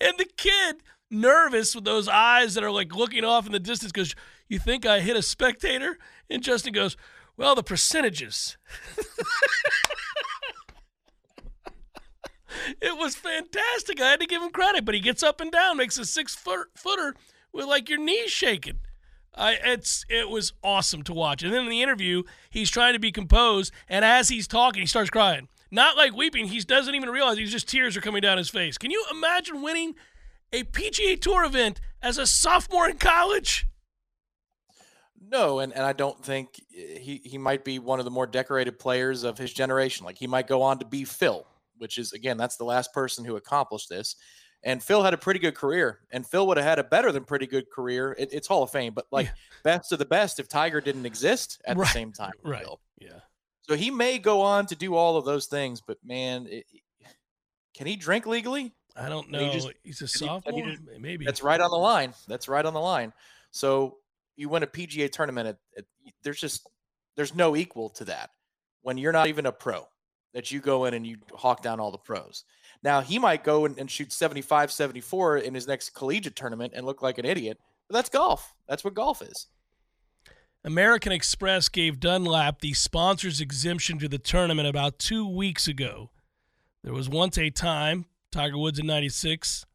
[0.00, 0.76] and the kid,
[1.10, 4.14] nervous with those eyes that are like looking off in the distance, goes,
[4.48, 5.98] "You think I hit a spectator?"
[6.30, 6.96] And Justin goes,
[7.36, 8.56] "Well, the percentages."
[12.80, 14.00] it was fantastic.
[14.00, 16.34] I had to give him credit, but he gets up and down, makes a six
[16.34, 17.14] foot, footer
[17.52, 18.80] with like your knees shaking.
[19.36, 21.42] I, it's it was awesome to watch.
[21.42, 24.86] And then in the interview, he's trying to be composed, and as he's talking, he
[24.86, 25.48] starts crying.
[25.70, 26.46] Not like weeping.
[26.46, 28.78] He doesn't even realize he's just tears are coming down his face.
[28.78, 29.94] Can you imagine winning
[30.52, 33.66] a PGA Tour event as a sophomore in college?
[35.34, 38.26] No, and, and I don't think eh, he, he might be one of the more
[38.26, 40.06] decorated players of his generation.
[40.06, 41.44] Like he might go on to be Phil,
[41.78, 44.14] which is again that's the last person who accomplished this.
[44.62, 47.24] And Phil had a pretty good career, and Phil would have had a better than
[47.24, 48.14] pretty good career.
[48.16, 49.32] It, it's Hall of Fame, but like yeah.
[49.64, 51.84] best of the best if Tiger didn't exist at right.
[51.84, 52.32] the same time.
[52.44, 52.62] Right.
[52.62, 52.80] Phil.
[53.00, 53.18] Yeah.
[53.62, 56.64] So he may go on to do all of those things, but man, it,
[57.74, 58.72] can he drink legally?
[58.96, 59.40] I don't know.
[59.40, 60.62] He just, He's a sophomore.
[60.62, 62.14] He, Maybe that's right on the line.
[62.28, 63.12] That's right on the line.
[63.50, 63.98] So
[64.36, 65.56] you win a PGA tournament.
[66.22, 66.68] There's just
[67.16, 68.30] there's no equal to that
[68.82, 69.86] when you're not even a pro
[70.34, 72.44] that you go in and you hawk down all the pros.
[72.82, 76.84] Now, he might go and, and shoot 75, 74 in his next collegiate tournament and
[76.84, 77.58] look like an idiot,
[77.88, 78.54] but that's golf.
[78.68, 79.46] That's what golf is.
[80.64, 86.10] American Express gave Dunlap the sponsor's exemption to the tournament about two weeks ago.
[86.82, 89.66] There was once a time, Tiger Woods in 96,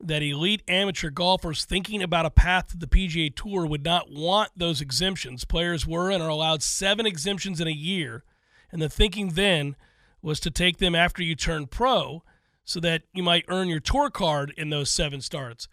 [0.00, 4.50] that elite amateur golfers thinking about a path to the PGA Tour would not want
[4.56, 5.44] those exemptions.
[5.44, 8.24] Players were and are allowed seven exemptions in a year
[8.72, 9.76] and the thinking then
[10.22, 12.22] was to take them after you turn pro
[12.64, 15.68] so that you might earn your tour card in those seven starts.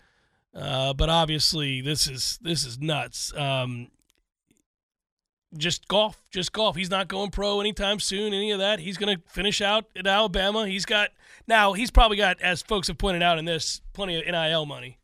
[0.55, 3.31] Uh, but obviously, this is this is nuts.
[3.35, 3.89] Um,
[5.55, 6.75] just golf, just golf.
[6.75, 8.33] He's not going pro anytime soon.
[8.33, 8.79] Any of that.
[8.79, 10.67] He's going to finish out at Alabama.
[10.67, 11.11] He's got
[11.47, 11.73] now.
[11.73, 14.99] He's probably got, as folks have pointed out in this, plenty of NIL money.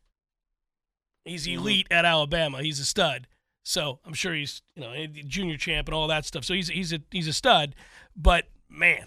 [1.24, 1.60] He's mm-hmm.
[1.60, 2.62] elite at Alabama.
[2.62, 3.26] He's a stud.
[3.64, 6.44] So I'm sure he's you know junior champ and all that stuff.
[6.44, 7.74] So he's he's a he's a stud.
[8.14, 9.06] But man,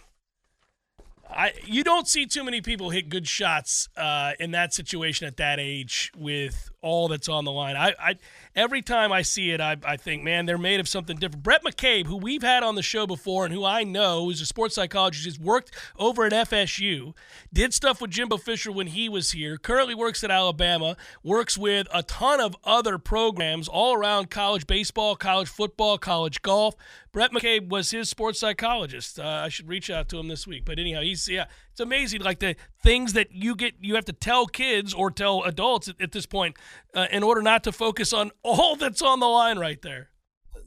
[1.29, 5.37] I you don't see too many people hit good shots uh, in that situation at
[5.37, 7.75] that age with all that's on the line.
[7.75, 8.15] I, I
[8.55, 11.43] every time I see it, I, I think, man, they're made of something different.
[11.43, 14.45] Brett McCabe, who we've had on the show before and who I know is a
[14.45, 17.13] sports psychologist, has worked over at FSU,
[17.51, 21.87] did stuff with Jimbo Fisher when he was here, currently works at Alabama, works with
[21.93, 26.75] a ton of other programs all around college baseball, college football, college golf.
[27.17, 29.19] Brett McCabe was his sports psychologist.
[29.19, 30.65] Uh, I should reach out to him this week.
[30.65, 34.13] But anyhow, he's yeah, it's amazing like the things that you get you have to
[34.13, 36.57] tell kids or tell adults at, at this point
[36.93, 40.09] uh, in order not to focus on all that's on the line right there.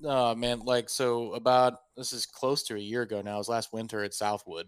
[0.00, 3.36] No, man, like so about this is close to a year ago now.
[3.36, 4.66] It was last winter at Southwood.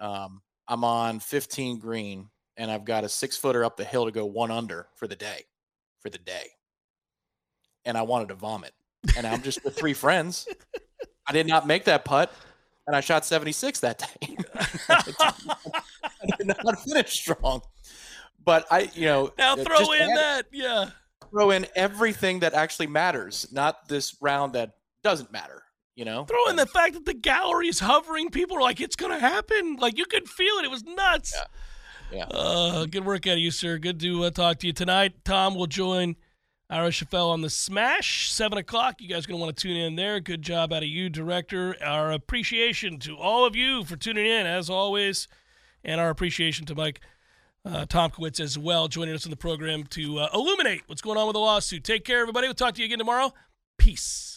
[0.00, 4.10] Um, I'm on 15 green and I've got a six footer up the hill to
[4.10, 5.44] go one under for the day,
[6.00, 6.52] for the day.
[7.84, 8.72] And I wanted to vomit.
[9.18, 10.48] And I'm just with three friends.
[11.26, 12.32] I did not make that putt,
[12.86, 14.36] and I shot 76 that day.
[14.88, 17.62] I did not finish strong.
[18.44, 20.90] But I, you know, now throw in that, yeah,
[21.30, 24.72] throw in everything that actually matters, not this round that
[25.02, 25.62] doesn't matter.
[25.96, 28.30] You know, throw in the fact that the gallery is hovering.
[28.30, 30.64] People are like, "It's going to happen!" Like you could feel it.
[30.64, 31.32] It was nuts.
[32.12, 32.18] Yeah.
[32.18, 32.36] yeah.
[32.36, 33.78] Uh, good work out of you, sir.
[33.78, 35.24] Good to uh, talk to you tonight.
[35.24, 36.16] Tom will join
[36.70, 39.00] Ira Schoffel on the Smash, 7 o'clock.
[39.00, 40.18] You guys going to want to tune in there.
[40.18, 41.76] Good job out of you, director.
[41.82, 45.28] Our appreciation to all of you for tuning in, as always,
[45.84, 47.00] and our appreciation to Mike
[47.66, 51.26] uh, Tomkowitz as well, joining us in the program to uh, illuminate what's going on
[51.26, 51.84] with the lawsuit.
[51.84, 52.46] Take care, everybody.
[52.46, 53.32] We'll talk to you again tomorrow.
[53.76, 54.33] Peace.